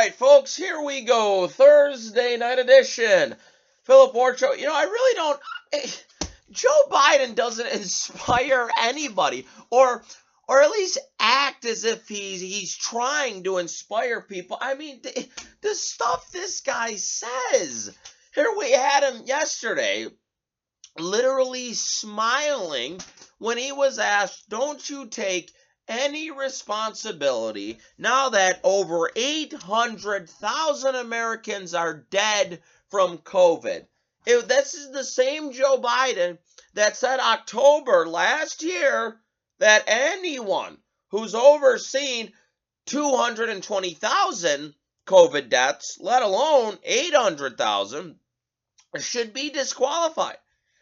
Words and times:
right, 0.00 0.14
folks, 0.14 0.56
here 0.56 0.80
we 0.80 1.02
go. 1.02 1.46
Thursday 1.46 2.38
night 2.38 2.58
edition. 2.58 3.36
Philip 3.82 4.14
Ward 4.14 4.38
Show. 4.38 4.54
You 4.54 4.64
know, 4.64 4.74
I 4.74 4.84
really 4.84 5.14
don't. 5.14 5.40
eh, 5.74 5.90
Joe 6.50 6.68
Biden 6.90 7.34
doesn't 7.34 7.66
inspire 7.74 8.70
anybody, 8.80 9.46
or 9.70 10.02
or 10.48 10.62
at 10.62 10.70
least 10.70 10.96
act 11.18 11.66
as 11.66 11.84
if 11.84 12.08
he's 12.08 12.40
he's 12.40 12.74
trying 12.74 13.44
to 13.44 13.58
inspire 13.58 14.22
people. 14.22 14.56
I 14.58 14.72
mean, 14.72 15.00
the, 15.02 15.28
the 15.60 15.74
stuff 15.74 16.32
this 16.32 16.62
guy 16.62 16.94
says. 16.94 17.94
Here 18.34 18.54
we 18.56 18.70
had 18.72 19.02
him 19.02 19.24
yesterday, 19.26 20.06
literally 20.98 21.74
smiling 21.74 23.00
when 23.36 23.58
he 23.58 23.70
was 23.72 23.98
asked, 23.98 24.48
"Don't 24.48 24.88
you 24.88 25.08
take?" 25.08 25.52
Any 25.90 26.30
responsibility 26.30 27.78
now 27.98 28.30
that 28.30 28.60
over 28.62 29.10
800,000 29.14 30.94
Americans 30.94 31.74
are 31.74 32.06
dead 32.10 32.62
from 32.88 33.18
COVID. 33.18 33.86
This 34.24 34.74
is 34.74 34.92
the 34.92 35.04
same 35.04 35.52
Joe 35.52 35.78
Biden 35.78 36.38
that 36.74 36.96
said 36.96 37.18
October 37.18 38.06
last 38.06 38.62
year 38.62 39.20
that 39.58 39.84
anyone 39.88 40.78
who's 41.08 41.34
overseen 41.34 42.32
220,000 42.86 44.74
COVID 45.06 45.48
deaths, 45.48 45.98
let 46.00 46.22
alone 46.22 46.78
800,000, 46.84 48.16
should 48.98 49.32
be 49.32 49.50
disqualified 49.50 50.38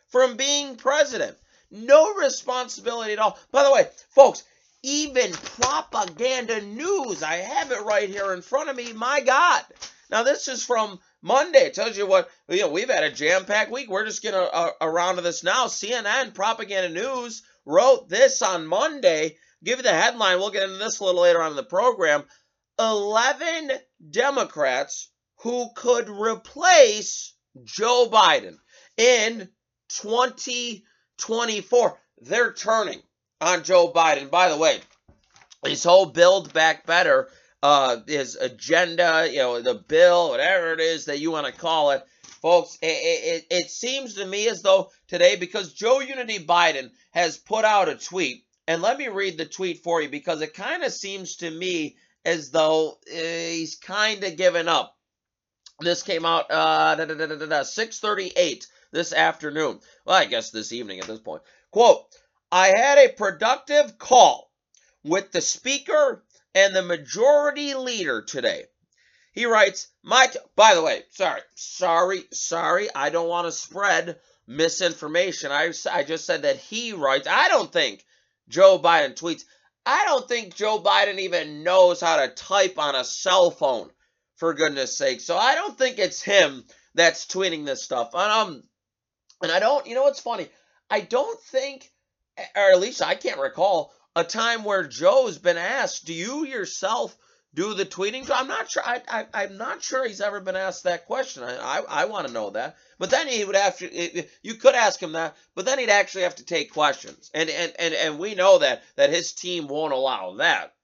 from 0.09 0.37
being 0.37 0.77
president. 0.77 1.37
No 1.71 2.15
responsibility 2.15 3.13
at 3.13 3.19
all. 3.19 3.39
By 3.51 3.65
the 3.65 3.73
way, 3.73 3.89
folks, 4.11 4.45
even 4.83 5.33
propaganda 5.33 6.63
news. 6.63 7.23
I 7.23 7.37
have 7.37 7.73
it 7.73 7.85
right 7.85 8.09
here 8.09 8.33
in 8.33 8.43
front 8.43 8.71
of 8.71 8.77
me. 8.77 8.93
My 8.93 9.21
God. 9.21 9.63
Now, 10.11 10.23
this 10.23 10.49
is 10.49 10.65
from 10.65 10.99
Monday. 11.21 11.67
It 11.67 11.75
tells 11.75 11.97
you 11.97 12.07
what, 12.07 12.31
you 12.49 12.61
know, 12.61 12.71
we've 12.71 12.89
had 12.89 13.05
a 13.05 13.11
jam 13.11 13.45
packed 13.45 13.71
week. 13.71 13.91
We're 13.91 14.07
just 14.07 14.23
getting 14.23 14.41
uh, 14.41 14.71
around 14.81 15.17
to 15.17 15.23
this 15.23 15.45
now. 15.45 15.67
CNN 15.67 16.35
Propaganda 16.35 16.89
News 16.89 17.43
wrote 17.67 18.09
this 18.09 18.41
on 18.41 18.67
Monday. 18.67 19.37
Give 19.63 19.79
you 19.79 19.83
the 19.83 19.91
headline. 19.91 20.39
We'll 20.39 20.51
get 20.51 20.63
into 20.63 20.79
this 20.79 21.01
a 21.01 21.05
little 21.05 21.23
later 21.23 21.43
on 21.43 21.51
in 21.51 21.57
the 21.57 21.65
program. 21.65 22.25
11 22.79 23.73
Democrats 24.11 25.11
who 25.39 25.69
could 25.75 26.09
replace 26.09 27.35
Joe 27.65 28.09
Biden 28.11 28.57
in 28.97 29.49
2024. 29.89 31.99
They're 32.21 32.53
turning 32.53 33.03
on 33.41 33.65
Joe 33.65 33.93
Biden. 33.93 34.31
By 34.31 34.49
the 34.49 34.57
way, 34.57 34.81
his 35.65 35.85
whole 35.85 36.07
Build 36.07 36.53
Back 36.53 36.87
Better, 36.87 37.29
uh, 37.63 37.99
his 38.07 38.37
agenda, 38.37 39.29
you 39.31 39.39
know, 39.39 39.61
the 39.61 39.75
bill, 39.75 40.31
whatever 40.31 40.73
it 40.73 40.81
is 40.81 41.07
that 41.07 41.21
you 41.21 41.31
want 41.31 41.47
to 41.47 41.53
call 41.53 41.91
it, 41.93 42.05
folks, 42.43 42.79
it, 42.83 42.87
it, 42.87 43.47
it 43.51 43.71
seems 43.71 44.15
to 44.15 44.27
me 44.27 44.49
as 44.49 44.63
though 44.63 44.91
today, 45.09 45.37
because 45.37 45.73
Joe 45.73 46.01
Unity 46.01 46.39
Biden 46.39 46.91
has 47.11 47.37
put 47.37 47.65
out 47.65 47.89
a 47.89 47.97
tweet, 47.97 48.45
and 48.67 48.83
let 48.83 48.99
me 48.99 49.09
read 49.09 49.39
the 49.39 49.47
tweet 49.47 49.83
for 49.83 50.01
you 50.03 50.09
because 50.09 50.41
it 50.41 50.55
kind 50.55 50.83
of 50.83 50.93
seems 50.93 51.37
to 51.37 51.51
me 51.51 51.97
as 52.25 52.51
though 52.51 52.99
uh, 53.11 53.17
he's 53.17 53.77
kind 53.77 54.23
of 54.25 54.37
given 54.37 54.69
up. 54.69 54.95
This 55.81 56.03
came 56.03 56.25
out 56.25 56.51
uh, 56.51 56.97
6:38 56.97 58.67
this 58.91 59.13
afternoon. 59.13 59.81
Well, 60.05 60.17
I 60.17 60.25
guess 60.25 60.51
this 60.51 60.73
evening 60.73 60.99
at 61.01 61.07
this 61.07 61.21
point. 61.21 61.43
Quote. 61.71 62.05
I 62.51 62.69
had 62.69 62.99
a 62.99 63.13
productive 63.13 63.99
call 63.99 64.51
with 65.05 65.33
the 65.33 65.41
speaker 65.41 66.25
and 66.55 66.75
the 66.75 66.83
majority 66.83 67.75
leader 67.75 68.23
today. 68.23 68.65
He 69.33 69.45
writes, 69.45 69.89
"My 70.03 70.27
t- 70.27 70.39
by 70.57 70.75
the 70.75 70.83
way, 70.83 71.05
sorry, 71.11 71.43
sorry, 71.55 72.25
sorry, 72.33 72.89
I 72.95 73.11
don't 73.11 73.29
want 73.29 73.47
to 73.47 73.53
spread 73.53 74.19
misinformation. 74.47 75.53
I 75.53 75.73
I 75.91 76.03
just 76.05 76.25
said 76.27 76.43
that 76.43 76.57
he 76.57 76.93
writes. 76.93 77.29
I 77.29 77.49
don't 77.49 77.73
think 77.73 78.05
Joe 78.49 78.79
Biden 78.79 79.15
tweets. 79.15 79.45
I 79.85 80.05
don't 80.07 80.27
think 80.27 80.55
Joe 80.55 80.81
Biden 80.81 81.19
even 81.21 81.63
knows 81.63 82.01
how 82.01 82.17
to 82.17 82.29
type 82.29 82.79
on 82.79 82.95
a 82.95 83.05
cell 83.05 83.51
phone, 83.51 83.91
for 84.39 84.55
goodness 84.55 84.97
sake. 84.97 85.21
So 85.21 85.37
I 85.37 85.55
don't 85.55 85.77
think 85.77 85.99
it's 85.99 86.23
him 86.23 86.65
that's 86.95 87.27
tweeting 87.27 87.67
this 87.67 87.83
stuff. 87.83 88.11
And, 88.15 88.33
um, 88.33 88.63
and 89.43 89.53
I 89.53 89.59
don't, 89.59 89.87
you 89.87 89.95
know 89.95 90.05
what's 90.05 90.21
funny? 90.21 90.49
I 90.89 91.01
don't 91.01 91.41
think 91.43 91.91
or 92.57 92.71
at 92.71 92.81
least 92.81 93.03
I 93.03 93.15
can't 93.15 93.41
recall 93.41 93.93
a 94.15 94.25
time 94.25 94.65
where 94.65 94.85
Joe's 94.85 95.39
been 95.39 95.57
asked, 95.57 96.05
"Do 96.05 96.15
you 96.15 96.45
yourself 96.45 97.17
do 97.55 97.75
the 97.75 97.87
tweeting?" 97.87 98.31
I'm 98.31 98.49
not 98.49 98.71
sure. 98.71 98.83
I, 98.85 99.27
am 99.33 99.57
not 99.57 99.83
sure 99.83 100.07
he's 100.07 100.21
ever 100.21 100.41
been 100.41 100.57
asked 100.57 100.85
that 100.85 101.07
question. 101.07 101.43
I 101.43 101.57
I, 101.57 102.03
I 102.03 102.05
want 102.07 102.27
to 102.27 102.33
know 102.33 102.51
that. 102.51 102.77
But 102.99 103.11
then 103.11 103.29
he 103.29 103.45
would 103.45 103.57
have 103.57 103.79
to. 103.79 104.27
You 104.43 104.55
could 104.55 104.75
ask 104.75 105.01
him 105.01 105.13
that, 105.13 105.37
but 105.55 105.65
then 105.65 105.79
he'd 105.79 105.91
actually 105.91 106.23
have 106.23 106.37
to 106.37 106.45
take 106.45 106.73
questions, 106.73 107.31
and 107.33 107.49
and 107.49 107.73
and 107.79 107.95
and 107.95 108.19
we 108.19 108.35
know 108.35 108.59
that 108.59 108.83
that 108.97 109.11
his 109.11 109.33
team 109.33 109.69
won't 109.69 109.93
allow 109.93 110.35
that. 110.37 110.75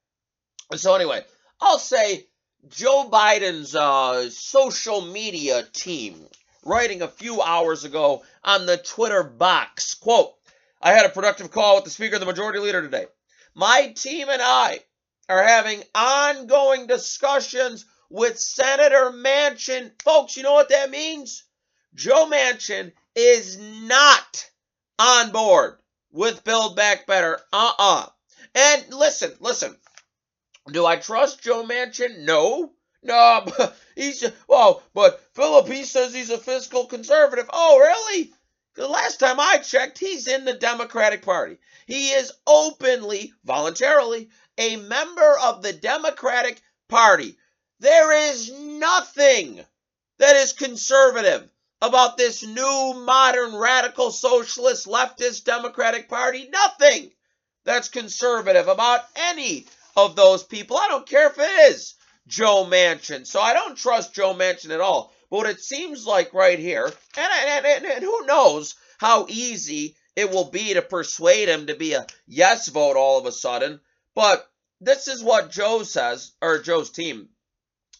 So 0.77 0.95
anyway, 0.95 1.25
I'll 1.61 1.79
say 1.79 2.27
Joe 2.69 3.09
Biden's 3.11 3.75
uh, 3.75 4.31
social 4.31 5.03
media 5.03 5.63
team 5.63 6.27
writing 6.65 7.03
a 7.03 7.09
few 7.09 7.43
hours 7.43 7.85
ago 7.85 8.23
on 8.43 8.67
the 8.67 8.77
Twitter 8.77 9.23
box 9.23 9.95
quote. 9.95 10.35
I 10.85 10.93
had 10.93 11.07
a 11.07 11.09
productive 11.09 11.51
call 11.51 11.77
with 11.77 11.85
the 11.85 11.91
Speaker, 11.91 12.19
the 12.19 12.27
Majority 12.27 12.59
Leader 12.59 12.83
today. 12.83 13.07
My 13.55 13.95
team 13.97 14.29
and 14.29 14.43
I 14.43 14.81
are 15.31 15.43
having 15.43 15.83
ongoing 15.95 16.87
discussions 16.87 17.87
with 18.11 18.39
Senator 18.39 19.11
Manchin. 19.11 19.93
Folks, 20.03 20.37
you 20.37 20.43
know 20.43 20.53
what 20.53 20.69
that 20.69 20.91
means? 20.91 21.45
Joe 21.95 22.29
Manchin 22.31 22.93
is 23.17 23.57
not 23.57 24.51
on 24.99 25.33
board 25.33 25.79
with 26.13 26.45
Build 26.45 26.77
Back 26.77 27.07
Better. 27.07 27.41
Uh 27.51 27.73
uh-uh. 27.79 28.03
uh. 28.05 28.09
And 28.55 28.93
listen, 28.93 29.33
listen. 29.41 29.75
Do 30.71 30.85
I 30.85 30.97
trust 30.97 31.43
Joe 31.43 31.65
Manchin? 31.65 32.27
No. 32.27 32.73
No, 33.03 33.47
he's 33.97 34.25
well, 34.49 34.83
but 34.95 35.21
Philip 35.35 35.67
he 35.67 35.85
says 35.85 36.13
he's 36.15 36.31
a 36.31 36.39
fiscal 36.39 36.87
conservative. 36.87 37.49
Oh, 37.53 37.79
really? 37.79 38.34
The 38.75 38.89
last 38.89 39.21
time 39.21 39.39
I 39.39 39.59
checked, 39.59 39.99
he's 39.99 40.27
in 40.27 40.45
the 40.45 40.55
Democratic 40.55 41.23
Party. 41.23 41.59
He 41.87 42.11
is 42.11 42.33
openly, 42.45 43.33
voluntarily, 43.45 44.31
a 44.59 44.77
member 44.77 45.39
of 45.39 45.63
the 45.63 45.73
Democratic 45.73 46.61
Party. 46.89 47.37
There 47.79 48.31
is 48.31 48.51
nothing 48.51 49.65
that 50.19 50.37
is 50.37 50.53
conservative 50.53 51.49
about 51.81 52.17
this 52.17 52.43
new 52.43 52.95
modern 52.95 53.55
radical 53.55 54.11
socialist 54.11 54.87
leftist 54.87 55.45
Democratic 55.45 56.09
Party. 56.09 56.49
Nothing 56.51 57.13
that's 57.65 57.89
conservative 57.89 58.67
about 58.67 59.05
any 59.15 59.67
of 59.97 60.17
those 60.17 60.43
people. 60.43 60.77
I 60.77 60.89
don't 60.89 61.07
care 61.07 61.29
if 61.29 61.39
it 61.39 61.73
is 61.73 61.95
Joe 62.27 62.67
Manchin. 62.69 63.25
So 63.25 63.41
I 63.41 63.53
don't 63.53 63.77
trust 63.77 64.15
Joe 64.15 64.35
Manchin 64.35 64.71
at 64.71 64.81
all. 64.81 65.14
But 65.35 65.47
it 65.47 65.61
seems 65.61 66.07
like 66.07 66.33
right 66.33 66.61
here, 66.61 66.85
and, 67.17 67.67
and, 67.67 67.85
and, 67.87 68.05
who 68.05 68.25
knows 68.25 68.77
how 68.99 69.27
easy 69.29 69.97
it 70.15 70.31
will 70.31 70.45
be 70.45 70.75
to 70.75 70.81
persuade 70.81 71.49
him 71.49 71.67
to 71.67 71.75
be 71.75 71.95
a 71.95 72.07
yes 72.29 72.69
vote 72.69 72.97
all 72.97 73.19
of 73.19 73.27
a 73.27 73.33
sudden. 73.33 73.81
But 74.15 74.49
this 74.81 75.09
is 75.09 75.25
what 75.25 75.51
Joe 75.51 75.83
says, 75.83 76.31
or 76.41 76.61
Joe's 76.61 76.91
team. 76.91 77.31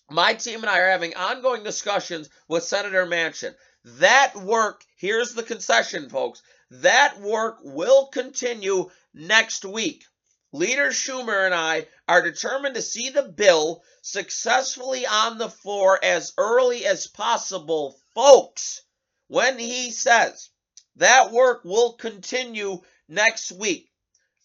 My 0.09 0.35
team 0.35 0.61
and 0.61 0.71
I 0.71 0.79
are 0.79 0.91
having 0.91 1.17
ongoing 1.17 1.65
discussions 1.65 2.31
with 2.47 2.63
Senator 2.63 3.05
Manchin. 3.05 3.57
That 3.85 4.37
work, 4.37 4.85
here's 4.97 5.35
the 5.35 5.43
concession, 5.43 6.11
folks. 6.11 6.41
That 6.71 7.21
work 7.21 7.59
will 7.65 8.07
continue 8.07 8.93
next 9.13 9.65
week. 9.65 10.05
Leader 10.55 10.91
Schumer 10.91 11.45
and 11.45 11.53
I 11.53 11.89
are 12.07 12.23
determined 12.23 12.77
to 12.77 12.83
see 12.83 13.11
the 13.11 13.25
bill 13.25 13.83
successfully 14.03 15.05
on 15.05 15.37
the 15.37 15.51
floor 15.51 15.99
as 16.01 16.33
early 16.39 16.87
as 16.87 17.09
possible, 17.09 17.99
folks. 18.15 18.83
When 19.27 19.59
he 19.59 19.91
says 19.91 20.51
that 20.95 21.33
work 21.33 21.65
will 21.65 21.95
continue 21.95 22.83
next 23.09 23.51
week. 23.51 23.91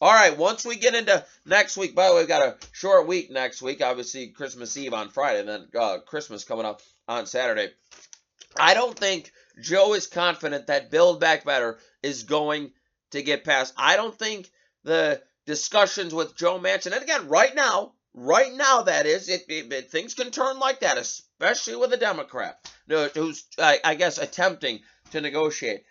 All 0.01 0.11
right, 0.11 0.35
once 0.35 0.65
we 0.65 0.77
get 0.77 0.95
into 0.95 1.23
next 1.45 1.77
week, 1.77 1.93
by 1.93 2.07
the 2.07 2.15
way, 2.15 2.21
we've 2.21 2.27
got 2.27 2.41
a 2.41 2.57
short 2.71 3.05
week 3.05 3.29
next 3.29 3.61
week. 3.61 3.83
Obviously, 3.83 4.29
Christmas 4.29 4.75
Eve 4.77 4.95
on 4.95 5.09
Friday, 5.09 5.41
and 5.41 5.47
then 5.49 5.67
uh, 5.79 5.99
Christmas 5.99 6.43
coming 6.43 6.65
up 6.65 6.81
on 7.07 7.27
Saturday. 7.27 7.71
I 8.57 8.73
don't 8.73 8.97
think 8.97 9.31
Joe 9.61 9.93
is 9.93 10.07
confident 10.07 10.67
that 10.67 10.89
Build 10.89 11.19
Back 11.19 11.45
Better 11.45 11.77
is 12.01 12.23
going 12.23 12.71
to 13.11 13.21
get 13.21 13.43
passed. 13.43 13.75
I 13.77 13.95
don't 13.95 14.17
think 14.17 14.49
the 14.83 15.21
discussions 15.49 16.13
with 16.13 16.35
Joe 16.35 16.59
Manchin. 16.59 16.93
And 16.93 17.01
again, 17.01 17.27
right 17.27 17.55
now, 17.55 17.93
right 18.13 18.53
now, 18.53 18.83
that 18.83 19.07
is, 19.07 19.29
it, 19.29 19.45
it, 19.49 19.73
it 19.73 19.89
things 19.89 20.13
can 20.13 20.29
turn 20.29 20.59
like 20.59 20.81
that, 20.81 20.99
especially 20.99 21.75
with 21.75 21.91
a 21.91 21.97
Democrat 21.97 22.71
who's, 22.87 23.45
I, 23.57 23.79
I 23.83 23.95
guess, 23.95 24.19
attempting 24.19 24.81
to 25.09 25.21
negotiate. 25.21 25.85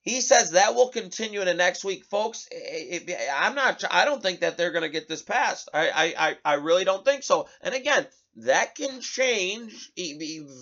He 0.00 0.22
says 0.22 0.52
that 0.52 0.74
will 0.74 0.88
continue 0.88 1.40
in 1.40 1.46
the 1.46 1.52
next 1.52 1.84
week, 1.84 2.06
folks. 2.06 2.48
It, 2.50 3.10
it, 3.10 3.18
I'm 3.30 3.54
not. 3.54 3.84
I 3.90 4.06
don't 4.06 4.22
think 4.22 4.40
that 4.40 4.56
they're 4.56 4.72
going 4.72 4.84
to 4.84 4.88
get 4.88 5.06
this 5.06 5.22
passed. 5.22 5.68
I, 5.74 6.14
I, 6.16 6.36
I 6.42 6.54
really 6.54 6.86
don't 6.86 7.04
think 7.04 7.24
so. 7.24 7.46
And 7.60 7.74
again, 7.74 8.06
that 8.36 8.74
can 8.74 9.02
change 9.02 9.92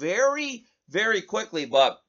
very, 0.00 0.64
very 0.88 1.22
quickly. 1.22 1.66
But 1.66 2.00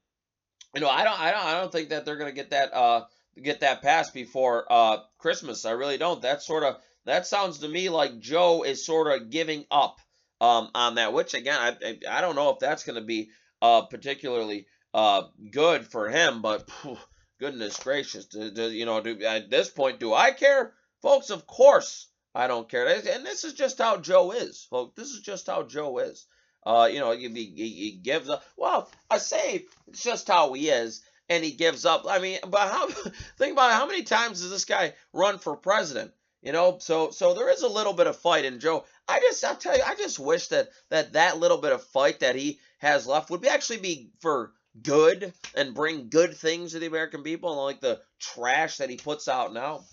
you 0.73 0.81
know, 0.81 0.89
I 0.89 1.03
don't, 1.03 1.19
I 1.19 1.31
don't, 1.31 1.45
I 1.45 1.61
don't 1.61 1.71
think 1.71 1.89
that 1.89 2.05
they're 2.05 2.17
going 2.17 2.31
to 2.31 2.35
get 2.35 2.49
that, 2.49 2.73
uh, 2.73 3.05
get 3.41 3.61
that 3.61 3.81
passed 3.81 4.13
before 4.13 4.65
uh 4.69 4.97
Christmas. 5.17 5.65
I 5.65 5.71
really 5.71 5.97
don't. 5.97 6.21
That 6.21 6.41
sort 6.41 6.63
of, 6.63 6.77
that 7.05 7.27
sounds 7.27 7.59
to 7.59 7.67
me 7.67 7.89
like 7.89 8.19
Joe 8.19 8.63
is 8.63 8.85
sort 8.85 9.07
of 9.07 9.29
giving 9.29 9.65
up 9.71 9.99
um 10.41 10.69
on 10.75 10.95
that. 10.95 11.13
Which 11.13 11.33
again, 11.33 11.59
I, 11.59 11.99
I, 12.09 12.21
don't 12.21 12.35
know 12.35 12.49
if 12.49 12.59
that's 12.59 12.83
going 12.83 12.99
to 12.99 13.05
be 13.05 13.29
uh 13.61 13.83
particularly 13.83 14.67
uh 14.93 15.23
good 15.51 15.87
for 15.87 16.09
him. 16.09 16.41
But 16.41 16.69
phew, 16.69 16.97
goodness 17.39 17.77
gracious, 17.79 18.25
do, 18.25 18.51
do, 18.51 18.71
you 18.71 18.85
know, 18.85 19.01
do, 19.01 19.23
at 19.23 19.49
this 19.49 19.69
point, 19.69 19.99
do 19.99 20.13
I 20.13 20.31
care, 20.31 20.73
folks? 21.01 21.29
Of 21.29 21.47
course. 21.47 22.07
I 22.35 22.47
don't 22.47 22.67
care. 22.67 22.87
And 22.87 23.25
this 23.25 23.43
is 23.43 23.53
just 23.53 23.77
how 23.77 23.97
Joe 23.97 24.31
is, 24.31 24.65
folks. 24.69 24.95
This 24.95 25.09
is 25.09 25.21
just 25.21 25.47
how 25.47 25.63
Joe 25.63 25.99
is. 25.99 26.25
Uh, 26.65 26.89
you 26.91 26.99
know, 26.99 27.11
he, 27.11 27.27
he, 27.27 27.51
he 27.53 27.99
gives 28.01 28.29
up. 28.29 28.43
Well, 28.57 28.89
I 29.09 29.17
say 29.17 29.65
it's 29.87 30.01
just 30.01 30.27
how 30.27 30.53
he 30.53 30.69
is, 30.69 31.03
and 31.29 31.43
he 31.43 31.51
gives 31.51 31.85
up. 31.85 32.05
I 32.07 32.19
mean, 32.19 32.39
but 32.47 32.69
how? 32.69 32.87
think 33.37 33.53
about 33.53 33.71
it, 33.71 33.75
how 33.75 33.85
many 33.85 34.03
times 34.03 34.41
does 34.41 34.49
this 34.49 34.65
guy 34.65 34.93
run 35.13 35.39
for 35.39 35.55
president? 35.55 36.11
You 36.41 36.51
know, 36.51 36.77
so 36.79 37.11
so 37.11 37.33
there 37.33 37.49
is 37.49 37.61
a 37.61 37.69
little 37.69 37.93
bit 37.93 38.07
of 38.07 38.17
fight 38.17 38.45
in 38.45 38.59
Joe. 38.59 38.85
I 39.07 39.19
just 39.19 39.43
I'll 39.43 39.55
tell 39.55 39.77
you, 39.77 39.83
I 39.85 39.95
just 39.95 40.19
wish 40.19 40.49
that 40.49 40.69
that 40.89 41.13
that 41.13 41.37
little 41.37 41.57
bit 41.57 41.71
of 41.71 41.83
fight 41.83 42.19
that 42.19 42.35
he 42.35 42.59
has 42.79 43.07
left 43.07 43.29
would 43.29 43.41
be 43.41 43.47
actually 43.47 43.79
be 43.79 44.09
for 44.19 44.51
good 44.81 45.33
and 45.55 45.73
bring 45.73 46.09
good 46.09 46.35
things 46.35 46.71
to 46.71 46.79
the 46.79 46.87
American 46.87 47.23
people, 47.23 47.51
and 47.51 47.61
like 47.61 47.79
the 47.79 48.01
trash 48.19 48.77
that 48.77 48.89
he 48.89 48.97
puts 48.97 49.27
out 49.27 49.53
now. 49.53 49.85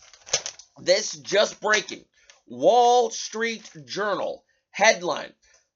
This 0.80 1.12
just 1.12 1.60
breaking. 1.60 2.04
Wall 2.46 3.10
Street 3.10 3.70
Journal 3.84 4.44
headline 4.72 5.32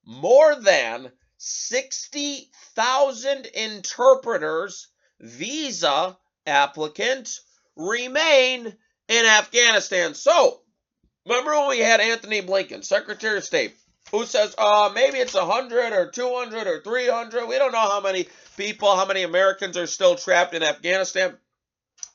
more 0.06 0.60
than 0.60 1.10
60,000 1.38 3.46
interpreters, 3.46 4.88
visa 5.20 6.16
applicants 6.46 7.40
remain 7.76 8.75
in 9.08 9.26
Afghanistan. 9.26 10.14
So, 10.14 10.61
remember 11.26 11.52
when 11.52 11.69
we 11.69 11.78
had 11.78 12.00
Antony 12.00 12.43
Blinken, 12.43 12.84
Secretary 12.84 13.38
of 13.38 13.44
State, 13.44 13.75
who 14.11 14.25
says, 14.26 14.55
uh, 14.58 14.90
maybe 14.94 15.19
it's 15.19 15.34
100 15.34 15.93
or 15.93 16.11
200 16.11 16.66
or 16.66 16.81
300. 16.81 17.46
We 17.46 17.58
don't 17.58 17.72
know 17.72 17.78
how 17.78 18.00
many 18.00 18.28
people, 18.56 18.94
how 18.94 19.06
many 19.06 19.22
Americans 19.22 19.76
are 19.76 19.87
still 19.87 20.14
trapped 20.14 20.55
in 20.55 20.62
Afghanistan. 20.62 21.37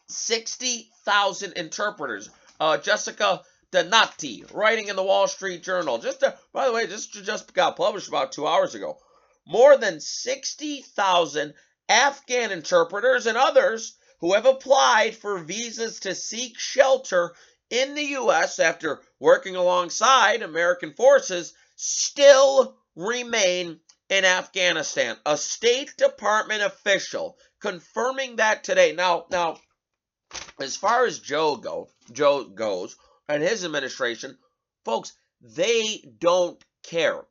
60,000 0.08 1.54
interpreters. 1.54 2.30
Uh, 2.60 2.78
Jessica 2.78 3.42
Donati, 3.72 4.44
writing 4.52 4.88
in 4.88 4.96
the 4.96 5.04
Wall 5.04 5.28
Street 5.28 5.64
Journal. 5.64 6.00
Just 6.00 6.22
to, 6.22 6.38
by 6.54 6.68
the 6.68 6.74
way, 6.74 6.86
this 6.86 7.08
just 7.08 7.54
got 7.54 7.76
published 7.76 8.08
about 8.08 8.32
two 8.32 8.48
hours 8.48 8.76
ago. 8.76 8.98
More 9.46 9.78
than 9.78 10.00
60,000 10.00 11.54
Afghan 11.90 12.52
interpreters 12.52 13.26
and 13.26 13.38
others 13.38 13.98
who 14.20 14.34
have 14.34 14.46
applied 14.46 15.16
for 15.16 15.40
visas 15.40 16.00
to 16.02 16.14
seek 16.14 16.58
shelter 16.58 17.34
in 17.70 17.96
the 17.96 18.04
U.S. 18.04 18.60
after 18.60 19.02
working 19.20 19.56
alongside 19.56 20.42
American 20.42 20.94
forces 20.94 21.54
still 21.76 22.78
remain 22.96 23.80
in 24.10 24.26
Afghanistan. 24.26 25.18
A 25.26 25.38
State 25.38 25.96
Department 25.98 26.62
official 26.62 27.38
confirming 27.60 28.38
that 28.38 28.64
today. 28.64 28.94
Now, 28.94 29.26
now, 29.32 29.60
as 30.60 30.76
far 30.76 31.06
as 31.06 31.20
Joe 31.20 31.56
go, 31.56 31.90
Joe 32.12 32.44
goes, 32.44 32.96
and 33.28 33.42
his 33.42 33.66
administration, 33.66 34.38
folks, 34.86 35.14
they 35.42 36.04
don't 36.20 36.64
care 36.84 37.26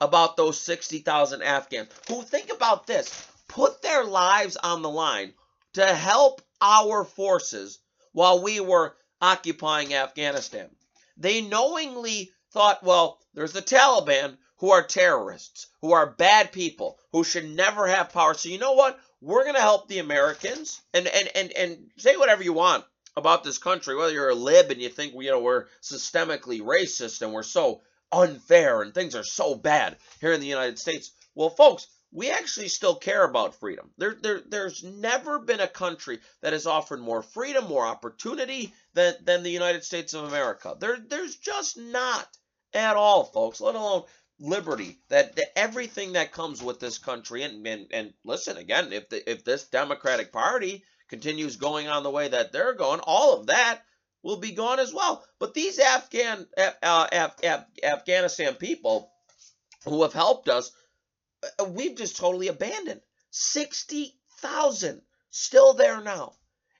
about 0.00 0.36
those 0.36 0.60
60,000 0.60 1.42
Afghans 1.42 1.90
who 2.08 2.22
think 2.22 2.50
about 2.52 2.86
this, 2.86 3.26
put 3.54 3.82
their 3.82 4.04
lives 4.04 4.56
on 4.56 4.82
the 4.82 4.90
line 4.90 5.32
to 5.72 5.86
help 5.86 6.42
our 6.60 7.04
forces 7.04 7.78
while 8.12 8.42
we 8.42 8.58
were 8.58 8.96
occupying 9.22 9.94
Afghanistan. 9.94 10.68
They 11.16 11.40
knowingly 11.40 12.32
thought, 12.50 12.82
well, 12.82 13.20
there's 13.32 13.52
the 13.52 13.62
Taliban 13.62 14.36
who 14.56 14.72
are 14.72 14.82
terrorists, 14.82 15.68
who 15.80 15.92
are 15.92 16.14
bad 16.18 16.50
people, 16.50 16.98
who 17.12 17.22
should 17.22 17.48
never 17.48 17.86
have 17.86 18.12
power. 18.12 18.34
So 18.34 18.48
you 18.48 18.58
know 18.58 18.72
what? 18.72 18.98
We're 19.20 19.44
going 19.44 19.54
to 19.54 19.60
help 19.60 19.86
the 19.86 20.00
Americans 20.00 20.80
and, 20.92 21.06
and, 21.06 21.28
and, 21.36 21.52
and 21.52 21.90
say 21.96 22.16
whatever 22.16 22.42
you 22.42 22.54
want 22.54 22.84
about 23.16 23.44
this 23.44 23.58
country, 23.58 23.94
whether 23.94 24.12
you're 24.12 24.30
a 24.30 24.34
lib 24.34 24.72
and 24.72 24.82
you 24.82 24.88
think 24.88 25.14
you 25.14 25.30
know 25.30 25.40
we're 25.40 25.66
systemically 25.80 26.60
racist 26.60 27.22
and 27.22 27.32
we're 27.32 27.44
so 27.44 27.82
unfair 28.10 28.82
and 28.82 28.92
things 28.92 29.14
are 29.14 29.22
so 29.22 29.54
bad 29.54 29.96
here 30.20 30.32
in 30.32 30.40
the 30.40 30.46
United 30.46 30.76
States. 30.76 31.12
Well, 31.36 31.50
folks, 31.50 31.86
we 32.14 32.30
actually 32.30 32.68
still 32.68 32.94
care 32.94 33.24
about 33.24 33.56
freedom. 33.56 33.90
There, 33.98 34.14
there, 34.22 34.40
there's 34.48 34.84
never 34.84 35.40
been 35.40 35.58
a 35.58 35.66
country 35.66 36.20
that 36.42 36.52
has 36.52 36.64
offered 36.64 37.00
more 37.00 37.22
freedom, 37.22 37.66
more 37.66 37.84
opportunity 37.84 38.72
than, 38.94 39.14
than 39.24 39.42
the 39.42 39.50
United 39.50 39.82
States 39.82 40.14
of 40.14 40.24
America. 40.24 40.76
There, 40.78 40.96
there's 40.96 41.34
just 41.36 41.76
not 41.76 42.28
at 42.72 42.96
all, 42.96 43.24
folks, 43.24 43.60
let 43.60 43.74
alone 43.74 44.04
liberty, 44.38 45.00
that, 45.08 45.34
that 45.34 45.58
everything 45.58 46.12
that 46.12 46.30
comes 46.30 46.62
with 46.62 46.78
this 46.78 46.98
country. 46.98 47.42
And, 47.42 47.66
and, 47.66 47.86
and 47.90 48.12
listen, 48.24 48.58
again, 48.58 48.92
if, 48.92 49.08
the, 49.08 49.28
if 49.28 49.44
this 49.44 49.66
Democratic 49.66 50.32
Party 50.32 50.84
continues 51.08 51.56
going 51.56 51.88
on 51.88 52.04
the 52.04 52.10
way 52.10 52.28
that 52.28 52.52
they're 52.52 52.74
going, 52.74 53.00
all 53.02 53.40
of 53.40 53.46
that 53.48 53.80
will 54.22 54.38
be 54.38 54.52
gone 54.52 54.78
as 54.78 54.94
well. 54.94 55.24
But 55.40 55.52
these 55.52 55.80
Afghan 55.80 56.46
uh, 56.56 57.08
Af- 57.12 57.42
Af- 57.42 57.66
Afghanistan 57.82 58.54
people 58.54 59.10
who 59.84 60.02
have 60.02 60.12
helped 60.12 60.48
us, 60.48 60.70
Uh, 61.44 61.62
uh, 61.62 61.64
we've 61.64 61.96
just 61.96 62.16
totally 62.16 62.48
abandoned. 62.48 63.00
60,000 63.30 65.02
still 65.30 65.74
there 65.74 66.00
now. 66.00 66.34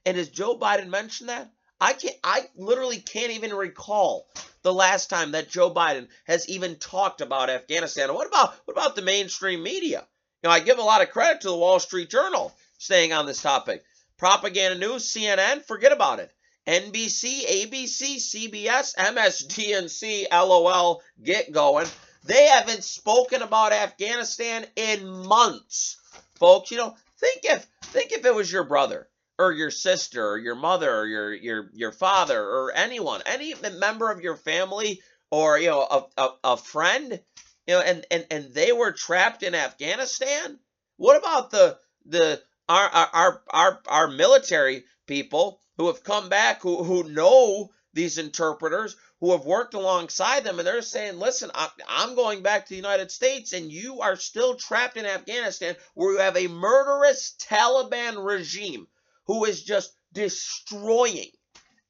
And 0.07 0.17
as 0.17 0.29
Joe 0.29 0.59
Biden 0.59 0.89
mentioned 0.89 1.29
that, 1.29 1.51
I 1.81 1.93
can't 1.93 2.17
I 2.23 2.49
literally 2.57 2.99
can't 2.99 3.33
even 3.33 3.53
recall 3.53 4.29
the 4.63 4.73
last 4.73 5.11
time 5.11 5.33
that 5.33 5.51
Joe 5.51 5.73
Biden 5.73 6.09
has 6.25 6.49
even 6.49 6.77
talked 6.77 7.21
about 7.21 7.51
Afghanistan. 7.51 8.15
what 8.15 8.27
about 8.27 8.55
what 8.65 8.77
about 8.77 8.97
the 8.97 9.03
mainstream 9.03 9.63
media? 9.63 10.07
You 10.43 10.49
know, 10.49 10.55
I 10.55 10.61
give 10.61 10.79
a 10.79 10.83
lot 10.83 11.03
of 11.03 11.11
credit 11.11 11.43
to 11.43 11.49
the 11.49 11.57
Wall 11.57 11.81
Street 11.81 12.11
Journal 12.11 12.55
staying 12.79 13.13
on 13.13 13.27
this 13.27 13.43
topic. 13.43 13.83
Propaganda 14.17 14.79
news, 14.79 15.13
CNN, 15.13 15.65
forget 15.65 15.93
about 15.93 16.21
it. 16.21 16.31
NBC, 16.67 17.45
ABC, 17.45 18.17
CBS, 18.17 18.95
MSDNC, 18.97 20.27
LOL, 20.31 21.03
get 21.23 21.53
going. 21.53 21.87
They 22.25 22.47
haven't 22.47 22.85
spoken 22.85 23.43
about 23.43 23.73
Afghanistan 23.73 24.67
in 24.77 25.07
months. 25.27 25.99
Folks, 26.37 26.71
you 26.71 26.79
know, 26.79 26.97
think 27.19 27.41
if 27.45 27.67
think 27.83 28.13
if 28.13 28.25
it 28.25 28.35
was 28.35 28.51
your 28.51 28.65
brother 28.65 29.09
or 29.39 29.53
your 29.53 29.71
sister 29.71 30.27
or 30.27 30.39
your 30.39 30.55
mother 30.55 30.91
or 30.91 31.07
your 31.07 31.35
your 31.35 31.71
your 31.75 31.93
father 31.93 32.41
or 32.41 32.73
anyone, 32.73 33.21
any 33.27 33.55
member 33.79 34.11
of 34.11 34.23
your 34.23 34.37
family 34.37 35.03
or 35.31 35.59
you 35.59 35.69
know 35.69 35.83
a, 35.83 36.23
a, 36.23 36.29
a 36.45 36.57
friend, 36.57 37.21
you 37.67 37.75
know, 37.75 37.81
and, 37.81 38.07
and 38.11 38.27
and 38.31 38.55
they 38.55 38.73
were 38.73 38.93
trapped 38.93 39.43
in 39.43 39.55
Afghanistan. 39.55 40.59
What 40.97 41.19
about 41.19 41.51
the 41.51 41.79
the 42.07 42.43
our 42.71 42.89
our 42.89 43.43
our 43.51 43.81
our 43.87 44.09
military 44.09 44.85
people 45.07 45.61
who 45.77 45.89
have 45.89 46.03
come 46.03 46.31
back 46.31 46.63
who 46.63 46.85
who 46.85 47.05
know 47.05 47.71
these 47.93 48.17
interpreters 48.17 48.97
who 49.25 49.33
have 49.33 49.47
worked 49.47 49.73
alongside 49.73 50.45
them 50.45 50.59
and 50.59 50.69
they're 50.69 50.83
saying 50.83 51.19
listen 51.19 51.51
i'm 51.89 52.15
going 52.15 52.43
back 52.43 52.65
to 52.65 52.71
the 52.71 52.77
united 52.77 53.11
states 53.11 53.55
and 53.55 53.73
you 53.73 54.03
are 54.03 54.17
still 54.17 54.55
trapped 54.55 54.99
in 54.99 55.07
afghanistan 55.07 55.75
where 55.95 56.13
you 56.13 56.19
have 56.19 56.37
a 56.37 56.47
murderous 56.47 57.35
taliban 57.41 58.23
regime 58.23 58.87
who 59.27 59.47
is 59.47 59.63
just 59.63 59.97
destroying 60.13 61.31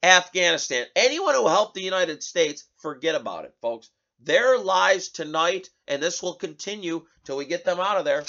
afghanistan 0.04 0.86
anyone 0.94 1.34
who 1.34 1.48
helped 1.48 1.74
the 1.74 1.82
united 1.82 2.22
states 2.22 2.68
forget 2.76 3.16
about 3.16 3.44
it 3.44 3.54
folks 3.60 3.90
their 4.20 4.56
lives 4.56 5.08
tonight 5.08 5.68
and 5.88 6.00
this 6.00 6.22
will 6.22 6.34
continue 6.34 7.04
till 7.24 7.36
we 7.36 7.44
get 7.44 7.64
them 7.64 7.80
out 7.80 7.96
of 7.96 8.04
there 8.04 8.24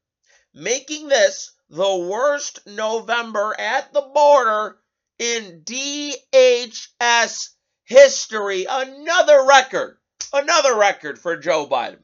making 0.56 1.08
this 1.08 1.52
the 1.70 1.96
worst 1.96 2.66
November 2.66 3.56
at 3.60 3.94
the 3.94 4.02
border 4.02 4.80
in 5.20 5.62
DHS 5.64 7.50
history. 7.84 8.66
Another 8.68 9.46
record 9.46 10.00
Another 10.36 10.76
record 10.76 11.18
for 11.18 11.38
Joe 11.38 11.66
Biden. 11.66 12.02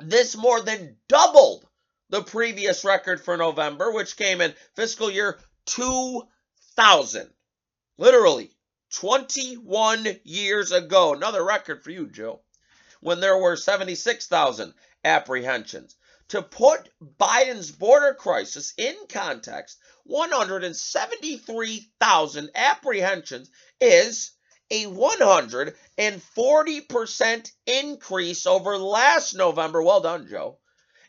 This 0.00 0.34
more 0.34 0.62
than 0.62 0.96
doubled 1.08 1.66
the 2.08 2.22
previous 2.22 2.84
record 2.84 3.22
for 3.22 3.36
November, 3.36 3.92
which 3.92 4.16
came 4.16 4.40
in 4.40 4.54
fiscal 4.74 5.10
year 5.10 5.38
2000. 5.66 7.30
Literally 7.98 8.50
21 8.94 10.06
years 10.24 10.72
ago. 10.72 11.12
Another 11.12 11.44
record 11.44 11.82
for 11.82 11.90
you, 11.90 12.06
Joe, 12.06 12.40
when 13.00 13.20
there 13.20 13.36
were 13.36 13.56
76,000 13.56 14.72
apprehensions. 15.04 15.96
To 16.28 16.40
put 16.42 16.88
Biden's 17.00 17.70
border 17.70 18.14
crisis 18.14 18.72
in 18.76 18.94
context, 19.08 19.78
173,000 20.04 22.50
apprehensions 22.54 23.50
is 23.80 24.32
a 24.70 24.84
140% 24.86 27.52
increase 27.66 28.46
over 28.46 28.78
last 28.78 29.34
November. 29.34 29.82
Well 29.82 30.00
done, 30.00 30.26
Joe. 30.26 30.58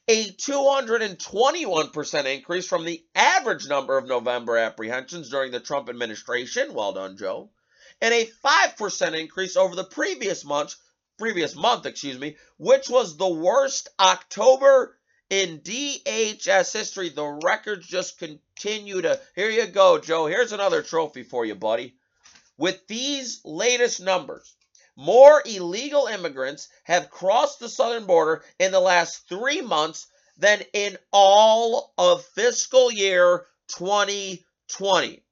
A 0.07 0.31
221% 0.31 2.25
increase 2.25 2.67
from 2.67 2.84
the 2.84 3.03
average 3.15 3.67
number 3.67 3.98
of 3.98 4.07
November 4.07 4.57
apprehensions 4.57 5.29
during 5.29 5.51
the 5.51 5.60
Trump 5.60 5.89
administration. 5.89 6.74
Well 6.74 6.93
done, 6.93 7.17
Joe. 7.17 7.50
And 8.01 8.13
a 8.13 8.29
5% 8.43 9.19
increase 9.19 9.55
over 9.55 9.75
the 9.75 9.86
previous 9.86 10.45
month, 10.45 10.75
previous 11.17 11.55
month, 11.55 11.88
excuse 11.88 12.19
me, 12.19 12.38
which 12.57 12.89
was 12.89 13.17
the 13.17 13.27
worst 13.27 13.89
October 14.00 14.95
in 15.29 15.60
DHS 15.60 16.74
history. 16.74 17.10
The 17.10 17.39
records 17.44 17.88
just 17.88 18.20
continue 18.20 19.01
to. 19.01 19.20
Here 19.36 19.50
you 19.50 19.65
go, 19.67 19.98
Joe. 19.98 20.27
Here's 20.27 20.51
another 20.51 20.82
trophy 20.82 21.24
for 21.24 21.46
you, 21.46 21.55
buddy. 21.55 21.96
With 22.58 22.88
these 22.88 23.41
latest 23.44 24.00
numbers, 24.00 24.55
more 24.96 25.44
illegal 25.46 26.08
immigrants 26.08 26.70
have 26.84 27.10
crossed 27.10 27.60
the 27.60 27.70
southern 27.70 28.05
border 28.05 28.44
in 28.60 28.72
the 28.72 28.79
last 28.79 29.27
three 29.27 29.62
months 29.62 30.08
than 30.38 30.63
in 30.74 30.98
all 31.12 31.94
of 31.98 32.25
fiscal 32.25 32.91
year 32.91 33.46
2020. 33.70 35.24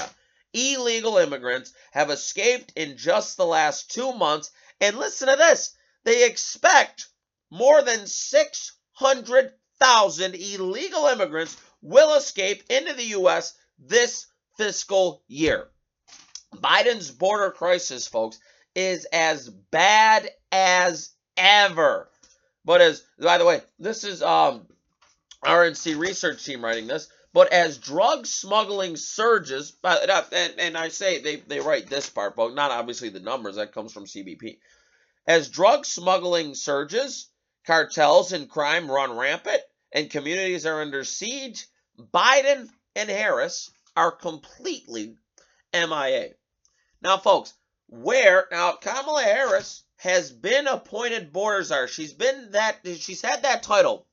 illegal 0.54 1.18
immigrants 1.18 1.74
have 1.92 2.10
escaped 2.10 2.72
in 2.76 2.96
just 2.96 3.36
the 3.36 3.46
last 3.46 3.92
two 3.92 4.14
months. 4.14 4.50
And 4.80 4.98
listen 4.98 5.28
to 5.28 5.36
this 5.36 5.76
they 6.06 6.26
expect 6.26 7.08
more 7.52 7.82
than 7.82 8.08
600,000 8.08 10.36
illegal 10.36 11.08
immigrants 11.08 11.58
will 11.82 12.16
escape 12.16 12.64
into 12.70 12.94
the 12.94 13.06
U.S. 13.06 13.54
this 13.78 14.28
fiscal 14.58 15.24
year. 15.28 15.68
Biden's 16.56 17.12
border 17.12 17.52
crisis, 17.52 18.08
folks, 18.08 18.40
is 18.76 19.06
as 19.06 19.50
bad 19.50 20.30
as 20.52 21.12
ever. 21.38 22.10
But 22.66 22.82
as 22.82 23.04
by 23.20 23.38
the 23.38 23.46
way, 23.46 23.62
this 23.78 24.04
is 24.04 24.22
um 24.22 24.68
RNC 25.44 25.98
research 25.98 26.44
team 26.44 26.64
writing 26.64 26.88
this. 26.88 27.08
But 27.32 27.54
as 27.54 27.78
drug 27.78 28.26
smuggling 28.26 28.98
surges, 28.98 29.74
and, 29.84 30.54
and 30.58 30.78
I 30.78 30.90
say 30.90 31.22
they, 31.22 31.36
they 31.38 31.60
write 31.60 31.88
this 31.88 32.10
part, 32.10 32.36
but 32.36 32.56
not 32.56 32.72
obviously 32.72 33.10
the 33.10 33.20
numbers, 33.20 33.56
that 33.58 33.72
comes 33.72 33.94
from 33.94 34.06
CBP. 34.06 34.58
As 35.28 35.50
drug 35.50 35.86
smuggling 35.86 36.56
surges, 36.56 37.30
cartels 37.68 38.32
and 38.32 38.50
crime 38.50 38.90
run 38.90 39.16
rampant, 39.16 39.62
and 39.92 40.10
communities 40.10 40.66
are 40.66 40.82
under 40.82 41.04
siege, 41.04 41.68
Biden 41.98 42.70
and 42.96 43.10
Harris 43.10 43.72
are 43.96 44.12
completely 44.12 45.16
MIA. 45.74 46.30
Now, 47.02 47.18
folks, 47.18 47.54
where, 47.88 48.48
now 48.52 48.74
Kamala 48.74 49.24
Harris 49.24 49.84
has 49.98 50.32
been 50.32 50.68
appointed 50.68 51.34
border 51.34 51.64
czar. 51.64 51.88
She's 51.88 52.14
been 52.14 52.52
that 52.52 52.80
she's 52.84 53.22
had 53.22 53.44
that 53.44 53.64
title 53.64 54.08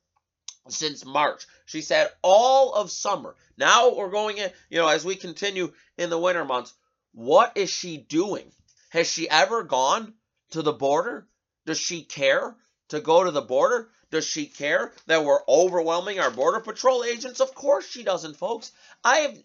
since 0.67 1.05
March. 1.05 1.45
She 1.65 1.81
said 1.81 2.09
all 2.21 2.73
of 2.73 2.91
summer. 2.91 3.35
Now 3.57 3.95
we're 3.95 4.09
going 4.09 4.37
in, 4.37 4.51
you 4.69 4.79
know, 4.79 4.87
as 4.87 5.05
we 5.05 5.15
continue 5.15 5.71
in 5.97 6.09
the 6.09 6.17
winter 6.17 6.45
months. 6.45 6.73
What 7.13 7.53
is 7.55 7.69
she 7.69 7.97
doing? 7.97 8.51
Has 8.89 9.07
she 9.07 9.29
ever 9.29 9.63
gone 9.63 10.13
to 10.51 10.61
the 10.61 10.73
border? 10.73 11.27
Does 11.65 11.79
she 11.79 12.03
care 12.03 12.55
to 12.89 12.99
go 12.99 13.23
to 13.23 13.31
the 13.31 13.41
border? 13.41 13.89
Does 14.09 14.25
she 14.25 14.45
care 14.45 14.93
that 15.07 15.25
we're 15.25 15.43
overwhelming 15.49 16.19
our 16.19 16.31
Border 16.31 16.61
Patrol 16.61 17.03
agents? 17.03 17.41
Of 17.41 17.53
course 17.53 17.85
she 17.89 18.03
doesn't, 18.03 18.37
folks. 18.37 18.71
I 19.03 19.17
have 19.17 19.37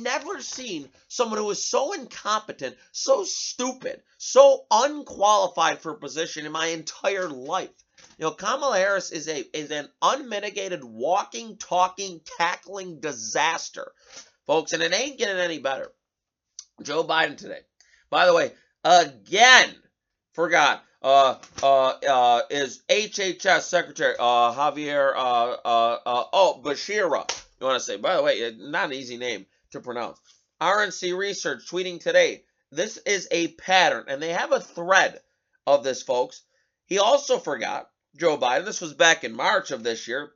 never 0.00 0.40
seen 0.40 0.88
someone 1.08 1.38
who 1.38 1.50
is 1.50 1.64
so 1.64 1.92
incompetent, 1.92 2.76
so 2.92 3.24
stupid, 3.24 4.02
so 4.16 4.66
unqualified 4.70 5.80
for 5.80 5.92
a 5.92 5.98
position 5.98 6.46
in 6.46 6.52
my 6.52 6.66
entire 6.66 7.28
life. 7.28 7.70
You 8.18 8.26
know, 8.26 8.30
Kamala 8.30 8.78
Harris 8.78 9.10
is 9.10 9.26
a 9.28 9.44
is 9.56 9.72
an 9.72 9.88
unmitigated 10.00 10.84
walking, 10.84 11.56
talking, 11.56 12.20
tackling 12.38 13.00
disaster, 13.00 13.92
folks, 14.46 14.72
and 14.72 14.82
it 14.82 14.94
ain't 14.94 15.18
getting 15.18 15.38
any 15.38 15.58
better. 15.58 15.90
Joe 16.82 17.02
Biden 17.02 17.36
today. 17.36 17.60
By 18.10 18.26
the 18.26 18.34
way, 18.34 18.52
again, 18.84 19.74
forgot 20.34 20.84
uh, 21.02 21.36
uh, 21.62 21.92
uh, 22.08 22.40
is 22.50 22.82
HHS 22.88 23.62
Secretary 23.62 24.14
uh, 24.18 24.52
Xavier 24.52 25.14
uh, 25.16 25.56
uh, 25.64 25.98
uh, 26.04 26.24
oh 26.32 26.60
Becerra. 26.62 27.28
You 27.60 27.66
want 27.66 27.78
to 27.78 27.84
say? 27.84 27.96
By 27.96 28.16
the 28.16 28.22
way, 28.22 28.52
not 28.58 28.86
an 28.86 28.92
easy 28.94 29.16
name 29.16 29.46
to 29.72 29.80
pronounce. 29.80 30.18
RNC 30.60 31.16
Research 31.16 31.66
tweeting 31.70 32.00
today. 32.00 32.44
This 32.70 32.98
is 32.98 33.28
a 33.30 33.48
pattern, 33.48 34.04
and 34.08 34.20
they 34.20 34.32
have 34.32 34.52
a 34.52 34.60
thread 34.60 35.20
of 35.66 35.84
this, 35.84 36.02
folks. 36.02 36.42
He 36.86 36.98
also 36.98 37.38
forgot 37.38 37.90
Joe 38.16 38.36
Biden. 38.36 38.64
This 38.64 38.80
was 38.80 38.92
back 38.92 39.24
in 39.24 39.34
March 39.34 39.70
of 39.70 39.82
this 39.82 40.06
year. 40.06 40.32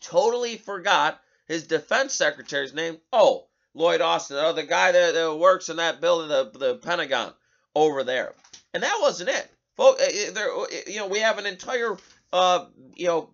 Totally 0.00 0.56
forgot 0.58 1.20
his 1.46 1.66
defense 1.66 2.12
secretary's 2.14 2.74
name. 2.74 2.98
Oh, 3.12 3.46
Lloyd 3.72 4.00
Austin, 4.00 4.54
the 4.54 4.62
guy 4.64 4.92
that, 4.92 5.14
that 5.14 5.36
works 5.36 5.68
in 5.68 5.76
that 5.76 6.00
building, 6.00 6.28
the, 6.28 6.58
the 6.58 6.74
Pentagon 6.76 7.32
over 7.74 8.04
there. 8.04 8.34
And 8.74 8.82
that 8.82 8.98
wasn't 9.00 9.30
it. 9.30 9.50
Folks, 9.80 10.02
eh, 10.02 10.26
eh, 10.26 10.30
there, 10.32 10.50
eh, 10.70 10.82
you 10.88 10.96
know, 10.96 11.06
we 11.06 11.20
have 11.20 11.38
an 11.38 11.46
entire, 11.46 11.96
uh, 12.34 12.66
you 12.96 13.06
know, 13.06 13.30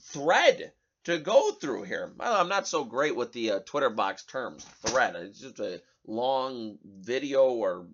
thread 0.00 0.70
to 1.02 1.18
go 1.18 1.50
through 1.50 1.82
here. 1.82 2.12
I'm 2.20 2.48
not 2.48 2.68
so 2.68 2.84
great 2.84 3.16
with 3.16 3.32
the 3.32 3.50
uh, 3.50 3.58
Twitter 3.66 3.90
box 3.90 4.22
terms. 4.22 4.62
Thread. 4.62 5.16
It's 5.16 5.40
just 5.40 5.58
a 5.58 5.82
long 6.06 6.78
video 6.84 7.46
or 7.48 7.88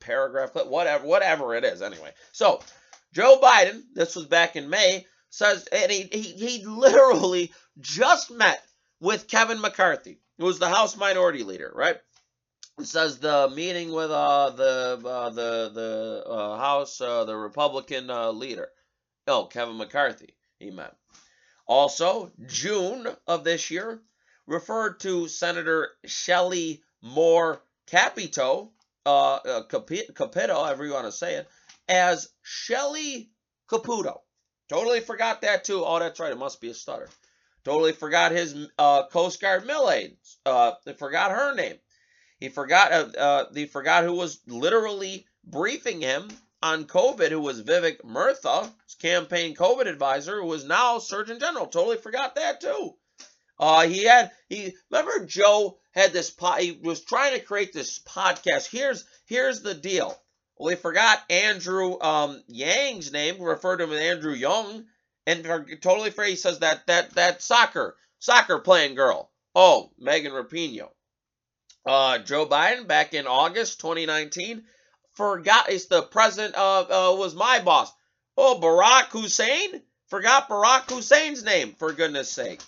paragraph, 0.00 0.50
whatever, 0.66 1.06
whatever 1.06 1.54
it 1.54 1.64
is. 1.64 1.80
Anyway, 1.80 2.10
so 2.32 2.60
Joe 3.14 3.40
Biden, 3.42 3.84
this 3.94 4.16
was 4.16 4.26
back 4.26 4.56
in 4.56 4.68
May, 4.68 5.06
says, 5.30 5.66
and 5.72 5.90
he 5.90 6.02
he, 6.12 6.20
he 6.32 6.66
literally 6.66 7.54
just 7.80 8.30
met 8.32 8.62
with 9.00 9.28
Kevin 9.28 9.62
McCarthy, 9.62 10.20
who 10.36 10.44
was 10.44 10.58
the 10.58 10.68
House 10.68 10.94
Minority 10.94 11.42
Leader, 11.42 11.72
right? 11.74 11.96
It 12.76 12.86
says 12.86 13.18
the 13.18 13.48
meeting 13.54 13.92
with 13.92 14.10
uh, 14.10 14.50
the 14.50 15.00
uh, 15.04 15.30
the 15.30 15.70
the 15.72 16.24
uh, 16.26 16.58
House 16.58 17.00
uh, 17.00 17.24
the 17.24 17.36
Republican 17.36 18.10
uh, 18.10 18.32
leader, 18.32 18.68
oh 19.28 19.44
Kevin 19.44 19.76
McCarthy, 19.76 20.34
he 20.58 20.72
met. 20.72 20.96
Also, 21.66 22.32
June 22.46 23.06
of 23.28 23.44
this 23.44 23.70
year 23.70 24.02
referred 24.46 24.98
to 25.00 25.28
Senator 25.28 25.90
Shelley 26.04 26.82
Moore 27.00 27.62
Capito, 27.86 28.72
uh, 29.06 29.62
Capito, 29.68 30.54
however 30.54 30.84
you 30.84 30.92
want 30.94 31.06
to 31.06 31.12
say 31.12 31.36
it, 31.36 31.48
as 31.88 32.28
Shelley 32.42 33.30
Caputo. 33.68 34.20
Totally 34.68 35.00
forgot 35.00 35.42
that 35.42 35.62
too. 35.62 35.84
Oh, 35.84 36.00
that's 36.00 36.18
right. 36.18 36.32
It 36.32 36.38
must 36.38 36.60
be 36.60 36.70
a 36.70 36.74
stutter. 36.74 37.08
Totally 37.64 37.92
forgot 37.92 38.32
his 38.32 38.68
Coast 38.78 39.40
Guard 39.40 39.64
mill 39.64 39.88
aide. 39.90 40.16
Uh, 40.44 40.72
forgot 40.98 41.30
her 41.30 41.54
name. 41.54 41.76
He 42.44 42.50
forgot 42.50 42.92
uh, 42.92 43.18
uh, 43.18 43.44
he 43.54 43.64
forgot 43.64 44.04
who 44.04 44.12
was 44.12 44.38
literally 44.46 45.26
briefing 45.44 46.02
him 46.02 46.28
on 46.62 46.84
COVID, 46.84 47.30
who 47.30 47.40
was 47.40 47.62
Vivek 47.62 48.02
Murthy, 48.02 48.70
campaign 49.00 49.54
COVID 49.56 49.86
advisor, 49.86 50.42
who 50.42 50.52
is 50.52 50.66
now 50.66 50.98
Surgeon 50.98 51.40
General. 51.40 51.66
Totally 51.66 51.96
forgot 51.96 52.34
that 52.34 52.60
too. 52.60 52.96
Uh, 53.58 53.86
he 53.86 54.04
had 54.04 54.30
he 54.50 54.74
remember 54.90 55.24
Joe 55.24 55.78
had 55.92 56.12
this 56.12 56.28
pod, 56.28 56.60
he 56.60 56.72
was 56.72 57.02
trying 57.02 57.32
to 57.32 57.40
create 57.40 57.72
this 57.72 57.98
podcast. 58.00 58.70
Here's 58.70 59.06
here's 59.24 59.62
the 59.62 59.72
deal. 59.72 60.14
Well, 60.58 60.68
he 60.68 60.76
forgot 60.76 61.22
Andrew 61.30 61.98
um, 61.98 62.44
Yang's 62.46 63.10
name, 63.10 63.40
referred 63.40 63.78
to 63.78 63.84
him 63.84 63.92
as 63.92 64.00
Andrew 64.00 64.34
Young, 64.34 64.84
And 65.26 65.80
totally 65.80 66.10
free, 66.10 66.30
he 66.30 66.36
says 66.36 66.58
that 66.58 66.88
that 66.88 67.12
that 67.12 67.40
soccer 67.40 67.96
soccer 68.18 68.58
playing 68.58 68.96
girl. 68.96 69.30
Oh, 69.54 69.92
Megan 69.98 70.32
Rapinoe. 70.32 70.90
Uh, 71.86 72.18
Joe 72.18 72.46
Biden 72.46 72.86
back 72.86 73.12
in 73.12 73.26
August 73.26 73.80
2019 73.80 74.64
forgot 75.14 75.70
it's 75.70 75.86
the 75.86 76.02
president 76.02 76.54
of 76.54 76.90
uh, 76.90 77.16
was 77.16 77.34
my 77.34 77.60
boss. 77.60 77.92
Oh, 78.36 78.58
Barack 78.60 79.10
Hussein 79.10 79.82
forgot 80.08 80.48
Barack 80.48 80.90
Hussein's 80.90 81.44
name 81.44 81.74
for 81.78 81.92
goodness 81.92 82.30
sake. 82.30 82.60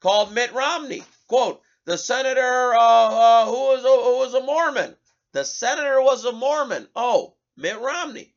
Called 0.00 0.32
Mitt 0.32 0.52
Romney. 0.52 1.04
Quote: 1.28 1.62
The 1.84 1.96
senator 1.96 2.74
uh, 2.74 2.78
uh, 2.78 3.46
who 3.46 3.52
was 3.52 3.82
who 3.82 4.18
was 4.18 4.34
a 4.34 4.42
Mormon. 4.42 4.96
The 5.32 5.44
senator 5.44 6.02
was 6.02 6.24
a 6.24 6.32
Mormon. 6.32 6.88
Oh, 6.94 7.34
Mitt 7.56 7.78
Romney. 7.78 8.34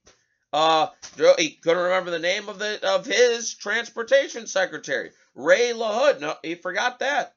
Uh, 0.51 0.87
he 1.37 1.51
couldn't 1.51 1.83
remember 1.83 2.11
the 2.11 2.19
name 2.19 2.49
of 2.49 2.59
the 2.59 2.79
of 2.87 3.05
his 3.05 3.53
transportation 3.53 4.47
secretary, 4.47 5.11
Ray 5.35 5.73
LaHood. 5.73 6.21
No, 6.21 6.35
he 6.43 6.55
forgot 6.55 6.99
that. 6.99 7.35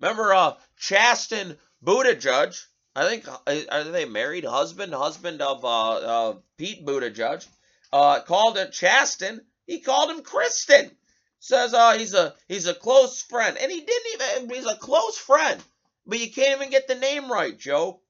Remember, 0.00 0.32
uh, 0.34 0.54
Chasten 0.78 1.56
Buttigieg. 1.84 2.64
I 2.94 3.08
think 3.08 3.26
are 3.46 3.84
they 3.84 4.04
married? 4.04 4.44
Husband, 4.44 4.92
husband 4.92 5.40
of 5.40 5.64
uh, 5.64 5.90
uh 5.92 6.34
Pete 6.56 6.84
Buttigieg. 6.84 7.46
Uh, 7.92 8.20
called 8.20 8.56
it 8.56 8.72
Chasten. 8.72 9.40
He 9.66 9.80
called 9.80 10.10
him 10.10 10.22
Kristen. 10.22 10.90
Says 11.38 11.72
uh 11.72 11.96
he's 11.96 12.14
a 12.14 12.34
he's 12.48 12.66
a 12.66 12.74
close 12.74 13.22
friend, 13.22 13.56
and 13.56 13.72
he 13.72 13.80
didn't 13.80 14.12
even. 14.14 14.50
He's 14.50 14.66
a 14.66 14.76
close 14.76 15.16
friend, 15.16 15.62
but 16.06 16.20
you 16.20 16.30
can't 16.30 16.60
even 16.60 16.70
get 16.70 16.86
the 16.86 16.96
name 16.96 17.32
right, 17.32 17.58
Joe. 17.58 18.00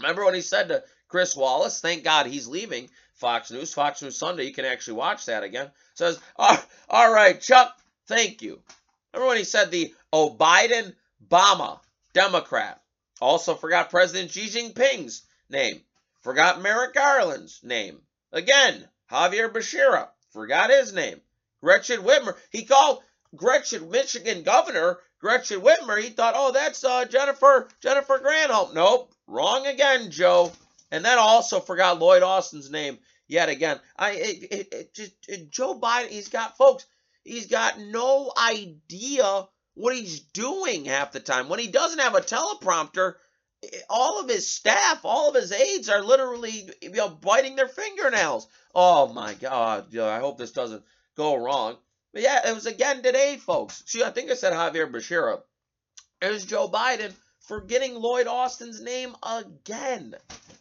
Remember 0.00 0.24
what 0.24 0.34
he 0.34 0.40
said 0.40 0.68
to 0.68 0.82
Chris 1.08 1.36
Wallace? 1.36 1.80
Thank 1.80 2.04
God 2.04 2.26
he's 2.26 2.48
leaving 2.48 2.88
Fox 3.14 3.50
News. 3.50 3.74
Fox 3.74 4.00
News 4.00 4.16
Sunday, 4.16 4.44
you 4.44 4.54
can 4.54 4.64
actually 4.64 4.94
watch 4.94 5.26
that 5.26 5.42
again. 5.42 5.70
Says, 5.94 6.18
all 6.36 7.12
right, 7.12 7.40
Chuck, 7.40 7.76
thank 8.06 8.42
you. 8.42 8.60
Remember 9.12 9.28
when 9.28 9.38
he 9.38 9.44
said 9.44 9.70
the 9.70 9.94
Oh 10.12 10.34
Biden 10.34 10.94
Obama 11.28 11.80
Democrat? 12.18 12.82
Also 13.20 13.54
forgot 13.54 13.90
President 13.90 14.32
Xi 14.32 14.48
Jinping's 14.48 15.22
name. 15.48 15.80
Forgot 16.22 16.60
Merrick 16.60 16.92
Garland's 16.92 17.60
name. 17.62 18.00
Again, 18.32 18.88
Xavier 19.08 19.48
Becerra. 19.48 20.08
Forgot 20.32 20.70
his 20.70 20.92
name. 20.92 21.20
Gretchen 21.60 22.02
Whitmer. 22.02 22.36
He 22.50 22.64
called 22.64 23.04
Gretchen, 23.36 23.90
Michigan 23.90 24.42
governor, 24.42 24.98
Gretchen 25.20 25.60
Whitmer. 25.60 26.02
He 26.02 26.10
thought, 26.10 26.34
oh, 26.36 26.50
that's 26.50 26.82
uh, 26.82 27.04
Jennifer 27.04 27.68
Jennifer 27.80 28.18
Granholm. 28.18 28.74
Nope, 28.74 29.14
wrong 29.28 29.68
again, 29.68 30.10
Joe. 30.10 30.50
And 30.90 31.04
then 31.04 31.18
also 31.18 31.60
forgot 31.60 32.00
Lloyd 32.00 32.24
Austin's 32.24 32.70
name 32.70 32.98
yet 33.28 33.48
again. 33.48 33.78
I 33.96 34.10
it, 34.10 34.72
it, 34.72 35.18
it 35.28 35.50
Joe 35.50 35.78
Biden. 35.78 36.08
He's 36.08 36.28
got 36.28 36.56
folks. 36.56 36.84
He's 37.22 37.46
got 37.46 37.78
no 37.78 38.32
idea 38.36 39.46
what 39.78 39.94
he's 39.94 40.20
doing 40.20 40.84
half 40.84 41.12
the 41.12 41.20
time. 41.20 41.48
When 41.48 41.60
he 41.60 41.68
doesn't 41.68 42.00
have 42.00 42.16
a 42.16 42.20
teleprompter, 42.20 43.14
all 43.88 44.20
of 44.20 44.28
his 44.28 44.52
staff, 44.52 45.04
all 45.04 45.28
of 45.28 45.36
his 45.36 45.52
aides 45.52 45.88
are 45.88 46.02
literally 46.02 46.68
you 46.82 46.90
know 46.90 47.08
biting 47.08 47.56
their 47.56 47.68
fingernails. 47.68 48.48
Oh 48.74 49.12
my 49.12 49.34
God! 49.34 49.96
I 49.96 50.18
hope 50.18 50.36
this 50.36 50.52
doesn't 50.52 50.84
go 51.16 51.36
wrong. 51.36 51.76
But 52.12 52.22
yeah, 52.22 52.48
it 52.48 52.54
was 52.54 52.66
again 52.66 53.02
today, 53.02 53.36
folks. 53.36 53.84
See, 53.86 54.02
I 54.02 54.10
think 54.10 54.30
I 54.30 54.34
said 54.34 54.52
Xavier 54.52 54.88
Becerra. 54.88 55.40
There's 56.20 56.44
Joe 56.44 56.68
Biden 56.68 57.12
forgetting 57.40 57.94
Lloyd 57.94 58.26
Austin's 58.26 58.80
name 58.80 59.14
again. 59.22 60.14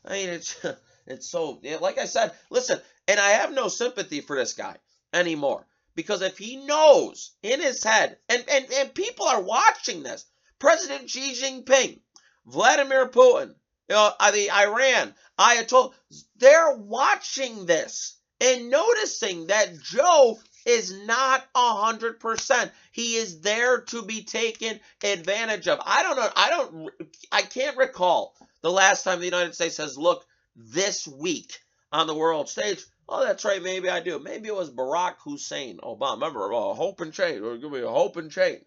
I 0.06 0.12
mean, 0.14 0.30
it's 0.30 0.64
it's 1.08 1.28
so 1.28 1.60
like 1.82 1.98
I 1.98 2.06
said. 2.06 2.34
Listen, 2.52 2.80
and 3.08 3.20
I 3.20 3.30
have 3.30 3.52
no 3.52 3.68
sympathy 3.68 4.22
for 4.22 4.36
this 4.36 4.54
guy 4.54 4.76
anymore 5.12 5.66
because 5.98 6.22
if 6.22 6.38
he 6.38 6.58
knows 6.58 7.32
in 7.42 7.60
his 7.60 7.84
head, 7.84 8.18
and 8.30 8.46
and 8.48 8.72
and 8.72 8.94
people 8.94 9.26
are 9.26 9.42
watching 9.42 10.04
this, 10.04 10.26
President 10.60 11.10
Xi 11.10 11.34
Jinping, 11.34 12.00
Vladimir 12.46 13.10
Putin, 13.10 13.56
uh, 13.90 14.32
the 14.32 14.52
Iran 14.52 15.16
Ayatollah, 15.40 15.94
they're 16.38 16.76
watching 16.76 17.66
this 17.66 18.16
and 18.40 18.70
noticing 18.70 19.48
that 19.48 19.82
Joe 19.82 20.40
is 20.68 20.94
not 21.06 21.44
a 21.56 21.74
hundred 21.74 22.20
percent. 22.20 22.72
He 22.92 23.16
is 23.16 23.42
there 23.42 23.82
to 23.82 24.04
be 24.04 24.24
taken 24.24 24.80
advantage 25.04 25.68
of. 25.68 25.82
I 25.84 26.04
don't 26.04 26.16
know. 26.16 26.30
I 26.36 26.50
don't. 26.52 26.92
I 27.32 27.42
can't 27.42 27.76
recall 27.76 28.36
the 28.62 28.72
last 28.72 29.04
time 29.04 29.18
the 29.20 29.26
United 29.26 29.56
States 29.56 29.78
has 29.78 29.98
looked 29.98 30.28
this 30.56 31.08
weak 31.08 31.60
on 31.92 32.06
the 32.06 32.14
world 32.14 32.50
stage. 32.50 32.86
Oh, 33.10 33.26
that's 33.26 33.46
right. 33.46 33.62
Maybe 33.62 33.90
I 33.90 34.02
do. 34.02 34.20
Maybe 34.20 34.50
it 34.50 34.56
was 34.56 34.70
Barack 34.70 35.16
Hussein 35.20 35.78
Obama. 35.78 36.16
Remember, 36.16 36.54
uh, 36.54 36.74
hope 36.74 37.02
and 37.02 37.14
change. 37.14 37.42
Or 37.42 37.58
give 37.58 37.72
me 37.72 37.82
hope 37.82 38.18
and 38.18 38.32
change. 38.32 38.64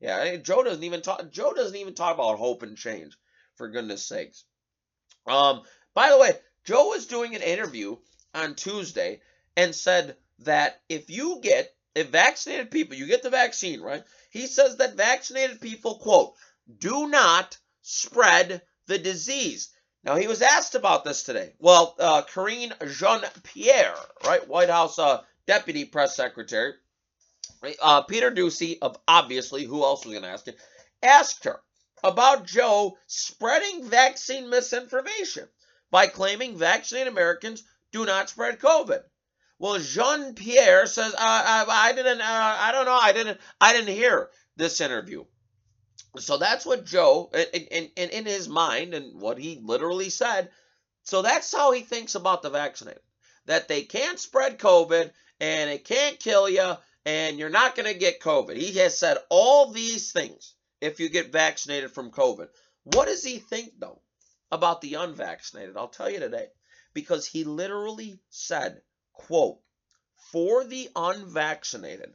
Yeah, 0.00 0.36
Joe 0.36 0.62
doesn't 0.62 0.82
even 0.82 1.00
talk. 1.00 1.30
Joe 1.30 1.52
doesn't 1.54 1.76
even 1.76 1.94
talk 1.94 2.14
about 2.14 2.38
hope 2.38 2.62
and 2.62 2.76
change. 2.76 3.16
For 3.56 3.68
goodness 3.68 4.04
sakes. 4.04 4.44
Um. 5.26 5.62
By 5.94 6.10
the 6.10 6.18
way, 6.18 6.32
Joe 6.64 6.88
was 6.88 7.06
doing 7.06 7.36
an 7.36 7.42
interview 7.42 7.96
on 8.34 8.56
Tuesday 8.56 9.20
and 9.56 9.74
said 9.74 10.16
that 10.40 10.80
if 10.88 11.08
you 11.08 11.38
get 11.40 11.72
if 11.94 12.08
vaccinated 12.08 12.70
people, 12.72 12.96
you 12.96 13.06
get 13.06 13.22
the 13.22 13.30
vaccine, 13.30 13.80
right? 13.80 14.02
He 14.30 14.48
says 14.48 14.76
that 14.76 14.96
vaccinated 14.96 15.60
people, 15.60 15.98
quote, 15.98 16.34
do 16.78 17.08
not 17.08 17.56
spread 17.82 18.62
the 18.86 18.98
disease. 18.98 19.70
Now, 20.04 20.16
he 20.16 20.28
was 20.28 20.42
asked 20.42 20.74
about 20.74 21.04
this 21.04 21.22
today. 21.22 21.54
Well, 21.58 21.94
uh, 21.98 22.22
Karine 22.22 22.74
Jean 22.86 23.22
Pierre, 23.42 23.94
right, 24.26 24.46
White 24.46 24.68
House 24.68 24.98
uh, 24.98 25.22
Deputy 25.46 25.86
Press 25.86 26.14
Secretary, 26.14 26.74
uh, 27.82 28.02
Peter 28.02 28.30
Doocy, 28.30 28.76
of 28.82 28.98
obviously, 29.08 29.64
who 29.64 29.82
else 29.82 30.04
was 30.04 30.12
going 30.12 30.24
to 30.24 30.30
ask 30.30 30.46
it, 30.46 30.58
asked 31.02 31.44
her 31.44 31.60
about 32.02 32.46
Joe 32.46 32.98
spreading 33.06 33.88
vaccine 33.88 34.50
misinformation 34.50 35.48
by 35.90 36.06
claiming 36.06 36.58
vaccinated 36.58 37.10
Americans 37.10 37.64
do 37.90 38.04
not 38.04 38.28
spread 38.28 38.60
COVID. 38.60 39.00
Well, 39.58 39.78
Jean 39.78 40.34
Pierre 40.34 40.86
says, 40.86 41.14
I, 41.18 41.64
I, 41.66 41.88
I 41.88 41.92
didn't, 41.94 42.20
uh, 42.20 42.56
I 42.60 42.72
don't 42.72 42.84
know, 42.84 42.98
I 43.00 43.12
didn't, 43.12 43.40
I 43.58 43.72
didn't 43.72 43.94
hear 43.94 44.28
this 44.56 44.82
interview. 44.82 45.24
So 46.18 46.36
that's 46.36 46.64
what 46.64 46.84
Joe, 46.84 47.30
in, 47.32 47.90
in, 47.96 48.10
in 48.10 48.26
his 48.26 48.48
mind, 48.48 48.94
and 48.94 49.20
what 49.20 49.38
he 49.38 49.60
literally 49.62 50.10
said. 50.10 50.50
So 51.02 51.22
that's 51.22 51.52
how 51.52 51.72
he 51.72 51.80
thinks 51.80 52.14
about 52.14 52.42
the 52.42 52.50
vaccinated. 52.50 53.02
That 53.46 53.68
they 53.68 53.82
can't 53.82 54.18
spread 54.18 54.58
COVID 54.58 55.10
and 55.40 55.70
it 55.70 55.84
can't 55.84 56.18
kill 56.18 56.48
you 56.48 56.74
and 57.04 57.38
you're 57.38 57.50
not 57.50 57.76
going 57.76 57.92
to 57.92 57.98
get 57.98 58.20
COVID. 58.20 58.56
He 58.56 58.78
has 58.78 58.96
said 58.96 59.18
all 59.28 59.70
these 59.70 60.12
things 60.12 60.54
if 60.80 61.00
you 61.00 61.08
get 61.08 61.32
vaccinated 61.32 61.90
from 61.90 62.10
COVID. 62.10 62.48
What 62.84 63.06
does 63.06 63.22
he 63.22 63.38
think, 63.38 63.74
though, 63.78 64.00
about 64.50 64.80
the 64.80 64.94
unvaccinated? 64.94 65.76
I'll 65.76 65.88
tell 65.88 66.08
you 66.08 66.20
today. 66.20 66.46
Because 66.94 67.26
he 67.26 67.44
literally 67.44 68.18
said 68.30 68.80
quote, 69.14 69.60
for 70.32 70.64
the 70.64 70.90
unvaccinated, 70.94 72.12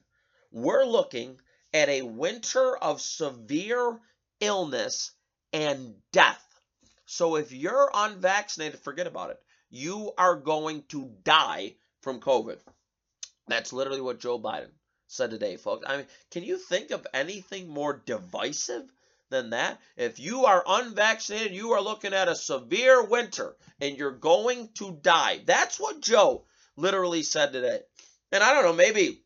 we're 0.51 0.85
looking 0.85 1.39
at 1.73 1.89
a 1.89 2.01
winter 2.01 2.77
of 2.77 3.01
severe 3.01 3.99
illness 4.39 5.11
and 5.53 5.95
death. 6.11 6.43
So 7.05 7.35
if 7.35 7.51
you're 7.51 7.89
unvaccinated, 7.93 8.79
forget 8.79 9.07
about 9.07 9.31
it. 9.31 9.39
You 9.69 10.11
are 10.17 10.35
going 10.35 10.83
to 10.89 11.11
die 11.23 11.75
from 12.01 12.19
COVID. 12.19 12.57
That's 13.47 13.73
literally 13.73 14.01
what 14.01 14.19
Joe 14.19 14.39
Biden 14.39 14.71
said 15.07 15.31
today, 15.31 15.57
folks. 15.57 15.85
I 15.87 15.97
mean, 15.97 16.05
can 16.31 16.43
you 16.43 16.57
think 16.57 16.91
of 16.91 17.05
anything 17.13 17.67
more 17.67 18.01
divisive 18.05 18.91
than 19.29 19.51
that? 19.51 19.79
If 19.97 20.19
you 20.19 20.45
are 20.45 20.63
unvaccinated, 20.65 21.53
you 21.53 21.71
are 21.71 21.81
looking 21.81 22.13
at 22.13 22.27
a 22.27 22.35
severe 22.35 23.03
winter 23.03 23.55
and 23.81 23.97
you're 23.97 24.11
going 24.11 24.69
to 24.75 24.91
die. 25.01 25.41
That's 25.45 25.79
what 25.79 26.01
Joe 26.01 26.45
literally 26.75 27.23
said 27.23 27.53
today. 27.53 27.79
And 28.31 28.43
I 28.43 28.53
don't 28.53 28.63
know, 28.63 28.73
maybe 28.73 29.23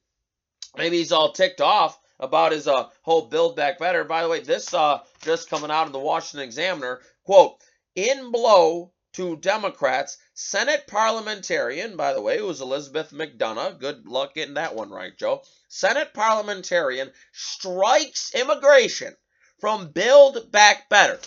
maybe 0.77 0.97
he's 0.97 1.11
all 1.11 1.33
ticked 1.33 1.61
off 1.61 1.97
about 2.23 2.53
his 2.53 2.67
uh, 2.67 2.87
whole 3.01 3.27
build 3.27 3.55
back 3.55 3.77
better. 3.77 4.05
By 4.05 4.23
the 4.23 4.29
way, 4.29 4.39
this 4.39 4.73
uh, 4.73 4.99
just 5.21 5.49
coming 5.49 5.69
out 5.69 5.87
of 5.87 5.93
the 5.93 5.99
Washington 5.99 6.47
Examiner, 6.47 7.01
quote, 7.25 7.57
in 7.95 8.31
blow 8.31 8.91
to 9.13 9.35
Democrats, 9.35 10.17
Senate 10.33 10.87
parliamentarian, 10.87 11.97
by 11.97 12.13
the 12.13 12.21
way, 12.21 12.37
it 12.37 12.45
was 12.45 12.61
Elizabeth 12.61 13.11
MacDonough. 13.11 13.79
Good 13.79 14.07
luck 14.07 14.33
getting 14.33 14.55
that 14.55 14.73
one 14.73 14.89
right, 14.89 15.15
Joe. 15.15 15.43
Senate 15.67 16.13
parliamentarian 16.13 17.11
strikes 17.33 18.33
immigration 18.33 19.13
from 19.59 19.91
Build 19.91 20.51
Back 20.51 20.89
Better. 20.89 21.19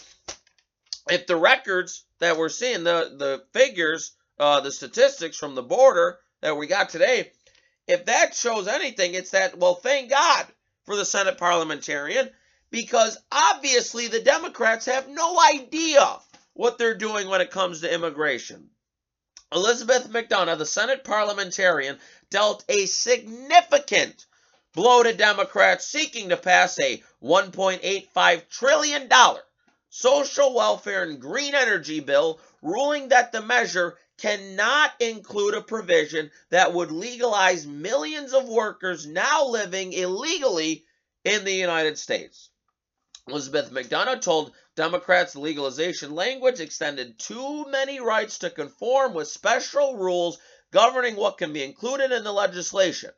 If 1.09 1.27
the 1.27 1.37
records 1.37 2.05
that 2.19 2.37
we're 2.37 2.49
seeing, 2.49 2.85
the, 2.85 3.15
the 3.17 3.45
figures 3.53 4.17
uh, 4.39 4.61
the 4.61 4.73
statistics 4.73 5.37
from 5.37 5.55
the 5.55 5.63
border 5.63 6.19
that 6.43 6.57
we 6.57 6.67
got 6.67 6.89
today, 6.89 7.31
if 7.87 8.07
that 8.07 8.35
shows 8.35 8.67
anything, 8.67 9.15
it's 9.15 9.31
that, 9.31 9.57
well, 9.59 9.77
thank 9.77 10.11
God 10.11 10.47
for 10.87 10.97
the 10.97 11.05
Senate 11.05 11.37
parliamentarian 11.37 12.31
because 12.71 13.19
obviously 13.31 14.07
the 14.07 14.21
Democrats 14.21 14.87
have 14.87 15.09
no 15.09 15.39
idea 15.41 16.19
what 16.55 16.79
they're 16.79 16.97
doing 16.97 17.29
when 17.29 17.41
it 17.41 17.51
comes 17.51 17.81
to 17.81 17.93
immigration. 17.93 18.71
Elizabeth 19.53 20.09
MacDonough, 20.09 20.59
the 20.59 20.67
Senate 20.67 21.05
parliamentarian, 21.05 21.99
dealt 22.31 22.65
a 22.69 22.87
significant 22.87 24.27
blow 24.75 25.03
to 25.03 25.13
Democrats 25.13 25.87
seeking 25.87 26.31
to 26.31 26.37
pass 26.37 26.79
a 26.79 27.03
$1.85 27.23 28.49
trillion 28.49 29.09
social 29.89 30.55
welfare 30.55 31.05
and 31.05 31.21
green 31.21 31.55
energy 31.55 32.01
bill, 32.01 32.41
ruling 32.61 33.09
that 33.09 33.33
the 33.33 33.41
measure 33.41 33.97
cannot 34.19 34.93
include 35.01 35.55
a 35.55 35.63
provision 35.63 36.31
that 36.51 36.73
would 36.73 36.91
legalize 36.91 37.67
millions 37.67 38.33
of 38.33 38.49
workers 38.49 39.07
now 39.07 39.47
living 39.47 39.93
illegally 39.93 40.85
in 41.25 41.45
the 41.45 41.53
United 41.53 41.99
States. 41.99 42.51
Elizabeth 43.29 43.71
MacDonough 43.71 44.21
told 44.21 44.53
Democrats 44.77 45.35
legalization 45.35 46.15
language 46.15 46.61
extended 46.61 47.19
too 47.19 47.67
many 47.69 47.99
rights 47.99 48.39
to 48.39 48.51
conform 48.51 49.15
with 49.15 49.27
special 49.27 49.97
rules 49.97 50.39
governing 50.71 51.17
what 51.17 51.39
can 51.39 51.53
be 51.53 51.65
included 51.65 52.13
in 52.13 52.23
the 52.25 52.33
legislation. 52.33 53.11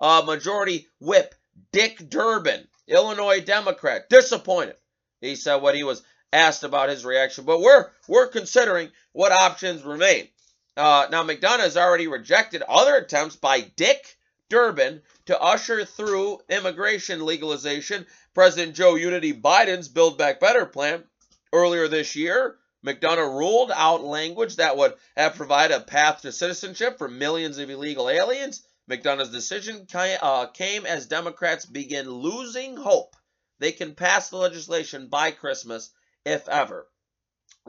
Uh, 0.00 0.22
Majority 0.26 0.88
Whip 1.00 1.34
Dick 1.72 2.08
Durbin, 2.08 2.66
Illinois 2.88 3.40
Democrat, 3.40 4.08
disappointed. 4.10 4.76
He 5.20 5.36
said 5.36 5.56
what 5.56 5.76
he 5.76 5.84
was 5.84 6.02
asked 6.32 6.64
about 6.64 6.88
his 6.88 7.04
reaction, 7.04 7.44
but 7.44 7.60
we're 7.60 7.90
we're 8.08 8.26
considering 8.26 8.90
what 9.12 9.32
options 9.32 9.84
remain. 9.84 10.28
Uh, 10.76 11.06
now 11.10 11.22
MacDonough 11.22 11.60
has 11.60 11.76
already 11.76 12.08
rejected 12.08 12.62
other 12.62 12.96
attempts 12.96 13.36
by 13.36 13.60
Dick 13.60 14.16
Durbin 14.50 15.02
to 15.26 15.40
usher 15.40 15.84
through 15.84 16.40
immigration 16.48 17.24
legalization. 17.24 18.06
President 18.34 18.74
Joe 18.74 18.96
Unity 18.96 19.32
Biden's 19.32 19.88
Build 19.88 20.18
Back 20.18 20.40
Better 20.40 20.66
plan 20.66 21.04
earlier 21.52 21.86
this 21.86 22.16
year. 22.16 22.58
MacDonough 22.84 23.38
ruled 23.38 23.70
out 23.72 24.02
language 24.02 24.56
that 24.56 24.76
would 24.76 24.94
have 25.16 25.36
provided 25.36 25.76
a 25.76 25.80
path 25.80 26.22
to 26.22 26.32
citizenship 26.32 26.98
for 26.98 27.08
millions 27.08 27.58
of 27.58 27.70
illegal 27.70 28.10
aliens. 28.10 28.66
MacDonough's 28.88 29.30
decision 29.30 29.86
uh, 29.94 30.46
came 30.46 30.84
as 30.84 31.06
Democrats 31.06 31.64
begin 31.64 32.10
losing 32.10 32.76
hope 32.76 33.16
they 33.60 33.72
can 33.72 33.94
pass 33.94 34.28
the 34.28 34.36
legislation 34.36 35.06
by 35.06 35.30
Christmas, 35.30 35.90
if 36.26 36.48
ever. 36.48 36.86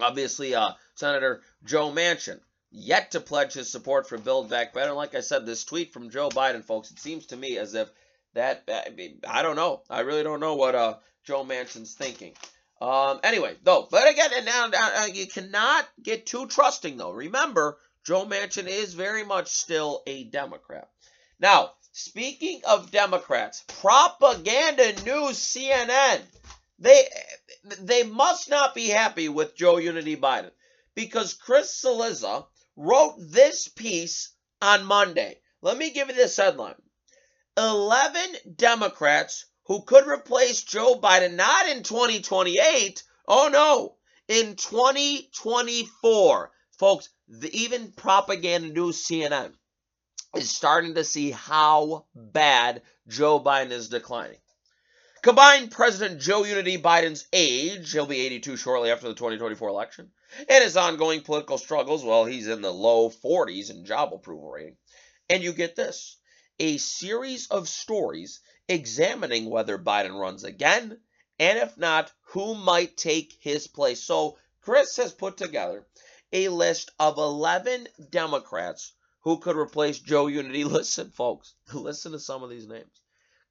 Obviously, 0.02 0.56
uh, 0.56 0.72
Senator 0.96 1.42
Joe 1.64 1.92
Manchin 1.92 2.40
yet 2.72 3.12
to 3.12 3.20
pledge 3.20 3.54
his 3.54 3.72
support 3.72 4.08
for 4.08 4.18
Build 4.18 4.50
Back 4.50 4.74
Better. 4.74 4.94
Like 4.94 5.16
I 5.16 5.22
said, 5.22 5.46
this 5.46 5.64
tweet 5.64 5.94
from 5.94 6.10
Joe 6.10 6.30
Biden, 6.30 6.64
folks, 6.64 6.92
it 6.92 7.00
seems 7.00 7.28
to 7.28 7.38
me 7.38 7.58
as 7.58 7.74
if 7.74 7.90
that, 8.34 8.64
I, 8.68 8.90
mean, 8.90 9.20
I 9.28 9.42
don't 9.42 9.56
know. 9.56 9.82
I 9.90 10.02
really 10.02 10.24
don't 10.24 10.40
know 10.40 10.56
what 10.56 10.76
uh, 10.76 10.98
Joe 11.24 11.44
Manchin's 11.44 11.94
thinking. 11.94 12.34
Um, 12.82 13.22
anyway, 13.24 13.56
though, 13.64 13.88
but 13.90 14.10
again, 14.10 14.32
and 14.36 14.46
now 14.46 14.70
uh, 14.74 15.08
you 15.12 15.28
cannot 15.28 15.88
get 16.02 16.26
too 16.26 16.46
trusting, 16.48 16.98
though. 16.98 17.12
Remember, 17.12 17.78
Joe 18.04 18.26
Manchin 18.26 18.68
is 18.68 18.94
very 18.94 19.24
much 19.24 19.48
still 19.48 20.04
a 20.06 20.26
Democrat. 20.26 20.90
Now, 21.40 21.72
speaking 21.94 22.62
of 22.68 22.92
Democrats, 22.92 23.64
propaganda 23.80 25.02
news 25.04 25.38
CNN, 25.38 26.22
they 26.78 27.08
they 27.80 28.04
must 28.04 28.50
not 28.50 28.76
be 28.76 28.90
happy 28.90 29.30
with 29.30 29.56
Joe 29.56 29.78
Unity 29.78 30.18
Biden 30.18 30.52
because 30.94 31.34
Chris 31.34 31.82
Cillizza 31.84 32.46
wrote 32.76 33.16
this 33.20 33.68
piece 33.68 34.32
on 34.62 34.86
Monday. 34.86 35.40
Let 35.62 35.78
me 35.78 35.92
give 35.92 36.10
you 36.10 36.16
this 36.16 36.38
headline 36.38 36.76
11 37.58 38.56
Democrats 38.56 39.46
who 39.66 39.84
could 39.84 40.08
replace 40.08 40.64
Joe 40.64 41.00
Biden 41.00 41.36
not 41.36 41.68
in 41.70 41.84
2028, 41.84 43.04
oh 43.28 43.50
no, 43.52 43.96
in 44.28 44.56
2024. 44.56 46.52
Folks, 46.78 47.10
the, 47.28 47.50
even 47.58 47.92
propaganda 47.94 48.70
news 48.70 49.06
CNN 49.06 49.54
is 50.36 50.50
starting 50.52 50.96
to 50.96 51.04
see 51.04 51.32
how 51.32 52.06
bad 52.14 52.82
Joe 53.08 53.40
Biden 53.40 53.72
is 53.72 53.90
declining. 53.90 54.40
Combine 55.22 55.70
President 55.70 56.22
Joe 56.22 56.44
Unity 56.44 56.78
Biden's 56.78 57.28
age, 57.34 57.92
he'll 57.92 58.06
be 58.06 58.22
82 58.22 58.58
shortly 58.58 58.92
after 58.92 59.08
the 59.08 59.16
2024 59.16 59.70
election, 59.70 60.12
and 60.50 60.64
his 60.64 60.78
ongoing 60.78 61.22
political 61.22 61.58
struggles, 61.58 62.04
well, 62.04 62.26
he's 62.26 62.48
in 62.48 62.62
the 62.62 62.74
low 62.74 63.10
40s 63.10 63.70
in 63.70 63.86
job 63.86 64.14
approval 64.14 64.50
rating. 64.50 64.78
And 65.30 65.44
you 65.44 65.54
get 65.54 65.76
this 65.76 66.18
a 66.60 66.78
series 66.78 67.48
of 67.48 67.68
stories 67.68 68.40
examining 68.68 69.50
whether 69.50 69.78
Biden 69.78 70.20
runs 70.20 70.44
again, 70.44 71.00
and 71.40 71.60
if 71.60 71.78
not, 71.78 72.12
who 72.28 72.56
might 72.56 72.98
take 72.98 73.38
his 73.42 73.68
place. 73.68 74.02
So, 74.02 74.38
Chris 74.62 74.96
has 74.98 75.14
put 75.14 75.38
together 75.38 75.86
a 76.32 76.50
list 76.50 76.92
of 77.00 77.18
11 77.18 77.88
Democrats 78.10 78.94
who 79.22 79.40
could 79.40 79.56
replace 79.56 80.00
Joe 80.00 80.28
Unity. 80.28 80.64
Listen, 80.66 81.12
folks, 81.12 81.54
listen 81.74 82.12
to 82.14 82.20
some 82.20 82.44
of 82.44 82.50
these 82.50 82.68
names. 82.68 83.02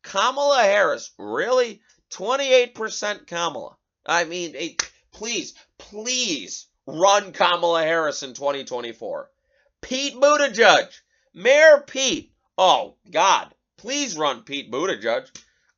Kamala 0.02 0.62
Harris, 0.62 1.12
really? 1.18 1.80
28% 2.10 3.26
Kamala. 3.26 3.76
I 4.06 4.24
mean, 4.24 4.76
please, 5.12 5.54
please 5.78 6.66
run 6.86 7.32
Kamala 7.32 7.82
Harris 7.82 8.22
in 8.22 8.34
2024. 8.34 9.30
Pete 9.80 10.14
Buttigieg, 10.14 10.88
Mayor 11.34 11.84
Pete. 11.86 12.32
Oh, 12.56 12.96
God, 13.10 13.54
please 13.76 14.16
run 14.16 14.42
Pete 14.42 14.70
Buttigieg. 14.70 15.28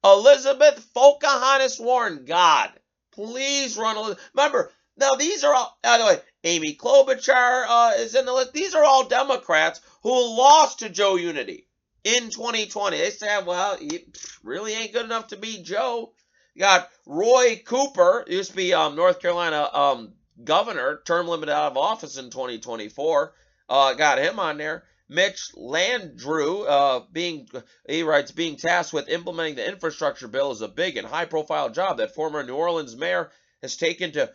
Elizabeth 0.05 0.87
Pocahontas 0.95 1.81
Warren, 1.81 2.25
God, 2.25 2.73
please 3.13 3.77
run. 3.77 3.97
Elizabeth. 3.97 4.23
Remember, 4.35 4.71
now 4.97 5.15
these 5.15 5.43
are 5.43 5.55
all, 5.55 5.77
by 5.83 5.99
the 5.99 6.05
way, 6.05 6.21
Amy 6.45 6.77
Klobuchar 6.77 7.65
uh, 7.69 7.93
is 7.97 8.15
in 8.15 8.25
the 8.25 8.33
list. 8.33 8.53
These 8.53 8.75
are 8.75 8.85
all 8.85 9.09
Democrats 9.09 9.81
who 10.03 10.11
lost 10.11 10.79
to 10.81 10.89
Joe 10.89 11.17
Unity 11.17 11.67
in 12.05 12.31
2020. 12.31 12.97
They 12.97 13.11
said, 13.11 13.47
well, 13.47 13.77
he 13.77 14.07
really 14.45 14.75
ain't 14.75 14.93
good 14.93 15.05
enough 15.05 15.29
to 15.29 15.37
beat 15.37 15.65
Joe. 15.65 16.13
You 16.55 16.61
got 16.61 16.89
Roy 17.05 17.61
Cooper, 17.67 18.25
used 18.29 18.53
to 18.53 18.57
be 18.57 18.73
um, 18.73 18.95
North 18.95 19.21
Carolina 19.21 19.69
um, 19.73 20.13
governor, 20.45 21.01
term 21.05 21.29
limited 21.29 21.53
out 21.53 21.73
of 21.73 21.77
office 21.77 22.17
in 22.17 22.31
2024. 22.31 23.33
Uh, 23.69 23.95
got 23.95 24.19
him 24.19 24.39
on 24.39 24.59
there. 24.59 24.85
Mitch 25.09 25.53
Landrieu, 25.55 26.67
uh, 26.69 27.01
being 27.13 27.49
he 27.89 28.03
writes, 28.03 28.33
being 28.33 28.57
tasked 28.57 28.93
with 28.93 29.09
implementing 29.09 29.55
the 29.55 29.69
infrastructure 29.69 30.27
bill 30.27 30.51
is 30.51 30.63
a 30.63 30.69
big 30.69 30.97
and 30.97 31.07
high-profile 31.07 31.71
job 31.71 31.99
that 31.99 32.15
former 32.15 32.43
New 32.43 32.57
Orleans 32.57 32.97
mayor 32.97 33.31
has 33.63 33.77
taken 33.77 34.13
to 34.13 34.33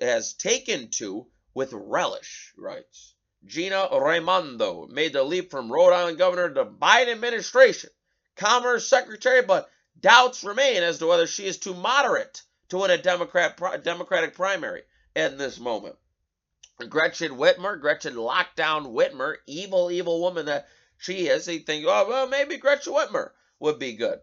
has 0.00 0.34
taken 0.34 0.88
to 0.90 1.26
with 1.54 1.72
relish. 1.72 2.52
Writes 2.56 3.14
Gina 3.44 3.88
Raimondo 3.90 4.86
made 4.86 5.12
the 5.14 5.24
leap 5.24 5.50
from 5.50 5.70
Rhode 5.70 5.92
Island 5.92 6.18
governor 6.18 6.50
to 6.50 6.64
Biden 6.64 7.12
administration, 7.12 7.90
Commerce 8.36 8.86
Secretary, 8.86 9.42
but 9.42 9.68
doubts 9.98 10.44
remain 10.44 10.84
as 10.84 10.98
to 10.98 11.06
whether 11.06 11.26
she 11.26 11.46
is 11.46 11.58
too 11.58 11.74
moderate 11.74 12.42
to 12.68 12.78
win 12.78 12.92
a 12.92 12.98
Democrat 12.98 13.60
Democratic 13.82 14.34
primary 14.34 14.82
in 15.14 15.36
this 15.38 15.58
moment. 15.58 15.96
Gretchen 16.88 17.32
Whitmer, 17.32 17.80
Gretchen 17.80 18.14
Lockdown 18.14 18.92
Whitmer, 18.92 19.36
evil, 19.46 19.90
evil 19.90 20.20
woman 20.20 20.46
that 20.46 20.68
she 20.98 21.28
is. 21.28 21.46
He 21.46 21.58
thinks, 21.60 21.86
oh, 21.88 22.08
well, 22.08 22.26
maybe 22.26 22.56
Gretchen 22.56 22.92
Whitmer 22.92 23.30
would 23.60 23.78
be 23.78 23.94
good. 23.94 24.20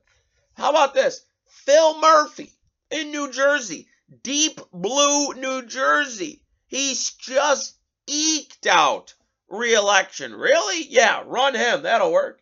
How 0.56 0.72
about 0.72 0.94
this? 0.94 1.22
Phil 1.46 2.00
Murphy 2.00 2.52
in 2.92 3.12
New 3.12 3.32
Jersey, 3.32 3.88
deep 4.24 4.60
blue 4.74 5.34
New 5.34 5.64
Jersey. 5.64 6.44
He's 6.68 7.12
just 7.12 7.76
eked 8.08 8.68
out 8.68 9.14
reelection. 9.48 10.34
Really? 10.34 10.84
Yeah, 10.84 11.24
run 11.26 11.56
him. 11.56 11.84
That'll 11.84 12.12
work. 12.12 12.42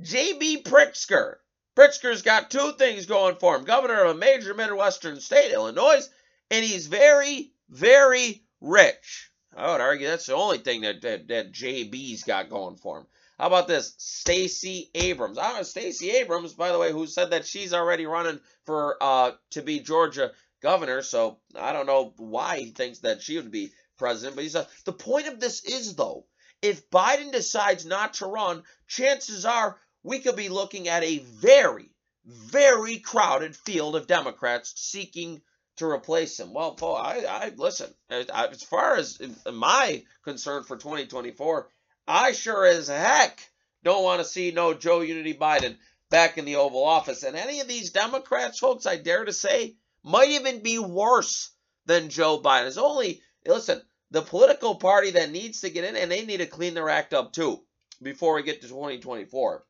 J.B. 0.00 0.62
Pritzker. 0.62 1.36
Pritzker's 1.76 2.22
got 2.22 2.50
two 2.50 2.72
things 2.72 3.06
going 3.06 3.36
for 3.36 3.56
him 3.56 3.64
governor 3.64 4.04
of 4.04 4.16
a 4.16 4.18
major 4.18 4.52
Midwestern 4.52 5.20
state, 5.20 5.52
Illinois, 5.52 6.06
and 6.50 6.64
he's 6.64 6.86
very, 6.86 7.52
very 7.72 8.44
rich. 8.60 9.30
I 9.56 9.72
would 9.72 9.80
argue 9.80 10.06
that's 10.06 10.26
the 10.26 10.34
only 10.34 10.58
thing 10.58 10.82
that, 10.82 11.02
that, 11.02 11.28
that 11.28 11.52
JB's 11.52 12.22
got 12.22 12.50
going 12.50 12.76
for 12.76 12.98
him. 12.98 13.06
How 13.38 13.46
about 13.48 13.66
this? 13.66 13.94
Stacey 13.98 14.90
Abrams. 14.94 15.38
I 15.38 15.56
know 15.56 15.62
Stacey 15.62 16.10
Abrams, 16.10 16.52
by 16.52 16.70
the 16.70 16.78
way, 16.78 16.92
who 16.92 17.06
said 17.06 17.30
that 17.30 17.46
she's 17.46 17.74
already 17.74 18.06
running 18.06 18.38
for 18.66 18.96
uh 19.00 19.32
to 19.50 19.62
be 19.62 19.80
Georgia 19.80 20.30
governor. 20.62 21.02
So 21.02 21.38
I 21.58 21.72
don't 21.72 21.86
know 21.86 22.14
why 22.18 22.58
he 22.58 22.66
thinks 22.70 23.00
that 23.00 23.22
she 23.22 23.36
would 23.36 23.50
be 23.50 23.72
president. 23.98 24.36
But 24.36 24.44
he 24.44 24.50
said 24.50 24.68
the 24.84 24.92
point 24.92 25.26
of 25.26 25.40
this 25.40 25.64
is 25.64 25.96
though, 25.96 26.26
if 26.60 26.88
Biden 26.90 27.32
decides 27.32 27.84
not 27.84 28.14
to 28.14 28.26
run, 28.26 28.62
chances 28.86 29.44
are 29.44 29.78
we 30.04 30.20
could 30.20 30.36
be 30.36 30.48
looking 30.48 30.88
at 30.88 31.02
a 31.02 31.18
very, 31.18 31.90
very 32.24 32.98
crowded 32.98 33.56
field 33.56 33.96
of 33.96 34.06
Democrats 34.06 34.72
seeking 34.76 35.42
to 35.82 35.90
replace 35.90 36.38
him. 36.38 36.52
Well, 36.52 36.72
Paul, 36.72 36.96
I, 36.96 37.24
I 37.28 37.52
listen. 37.56 37.92
As 38.08 38.62
far 38.62 38.96
as 38.96 39.20
my 39.52 40.04
concern 40.24 40.62
for 40.64 40.76
2024, 40.76 41.68
I 42.06 42.32
sure 42.32 42.64
as 42.64 42.88
heck 42.88 43.40
don't 43.82 44.04
want 44.04 44.20
to 44.20 44.24
see 44.24 44.50
no 44.52 44.74
Joe 44.74 45.00
Unity 45.00 45.34
Biden 45.34 45.76
back 46.08 46.38
in 46.38 46.44
the 46.44 46.56
Oval 46.56 46.84
Office. 46.84 47.24
And 47.24 47.36
any 47.36 47.60
of 47.60 47.68
these 47.68 47.90
Democrats, 47.90 48.58
folks, 48.58 48.86
I 48.86 48.96
dare 48.96 49.24
to 49.24 49.32
say, 49.32 49.74
might 50.04 50.30
even 50.30 50.62
be 50.62 50.78
worse 50.78 51.50
than 51.86 52.08
Joe 52.08 52.40
Biden. 52.40 52.68
It's 52.68 52.76
only 52.76 53.20
listen, 53.44 53.82
the 54.10 54.22
political 54.22 54.76
party 54.76 55.12
that 55.12 55.30
needs 55.30 55.62
to 55.62 55.70
get 55.70 55.84
in, 55.84 55.96
and 55.96 56.10
they 56.10 56.24
need 56.24 56.38
to 56.38 56.46
clean 56.46 56.74
their 56.74 56.90
act 56.90 57.12
up 57.12 57.32
too 57.32 57.60
before 58.00 58.34
we 58.34 58.42
get 58.42 58.60
to 58.62 58.68
2024. 58.68 59.64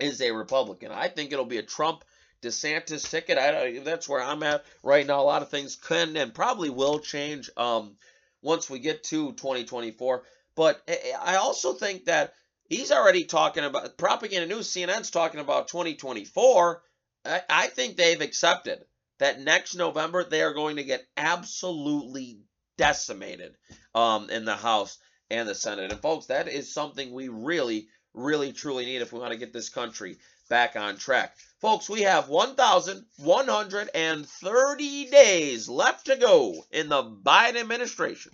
is 0.00 0.20
a 0.20 0.32
Republican. 0.32 0.92
I 0.92 1.08
think 1.08 1.32
it'll 1.32 1.44
be 1.44 1.58
a 1.58 1.62
Trump 1.62 2.04
DeSantis 2.42 3.08
ticket. 3.10 3.38
I 3.38 3.78
that's 3.80 4.08
where 4.08 4.22
I'm 4.22 4.42
at 4.42 4.64
right 4.82 5.06
now. 5.06 5.20
A 5.20 5.22
lot 5.22 5.42
of 5.42 5.50
things 5.50 5.76
can 5.76 6.16
and 6.16 6.34
probably 6.34 6.70
will 6.70 6.98
change 6.98 7.50
um, 7.56 7.96
once 8.42 8.70
we 8.70 8.78
get 8.78 9.04
to 9.04 9.32
2024. 9.32 10.22
But 10.54 10.80
I 11.20 11.36
also 11.36 11.74
think 11.74 12.06
that 12.06 12.34
he's 12.68 12.92
already 12.92 13.24
talking 13.24 13.64
about 13.64 13.96
propaganda 13.98 14.46
news. 14.46 14.72
CNN's 14.72 15.10
talking 15.10 15.40
about 15.40 15.68
2024. 15.68 16.82
I, 17.24 17.42
I 17.48 17.66
think 17.68 17.96
they've 17.96 18.20
accepted 18.20 18.84
that 19.18 19.40
next 19.40 19.74
November 19.74 20.24
they 20.24 20.42
are 20.42 20.54
going 20.54 20.76
to 20.76 20.84
get 20.84 21.06
absolutely 21.16 22.40
decimated 22.78 23.54
um, 23.94 24.30
in 24.30 24.44
the 24.44 24.56
House 24.56 24.98
and 25.30 25.48
the 25.48 25.54
Senate. 25.54 25.92
And 25.92 26.00
folks, 26.00 26.26
that 26.26 26.48
is 26.48 26.72
something 26.72 27.12
we 27.12 27.28
really, 27.28 27.88
really, 28.14 28.52
truly 28.52 28.86
need 28.86 29.02
if 29.02 29.12
we 29.12 29.20
want 29.20 29.32
to 29.32 29.38
get 29.38 29.52
this 29.52 29.68
country 29.68 30.16
back 30.48 30.76
on 30.76 30.96
track. 30.96 31.36
Folks, 31.60 31.88
we 31.90 32.00
have 32.02 32.28
1,130 32.30 35.10
days 35.10 35.68
left 35.68 36.06
to 36.06 36.16
go 36.16 36.64
in 36.70 36.88
the 36.88 37.02
Biden 37.02 37.60
administration. 37.60 38.32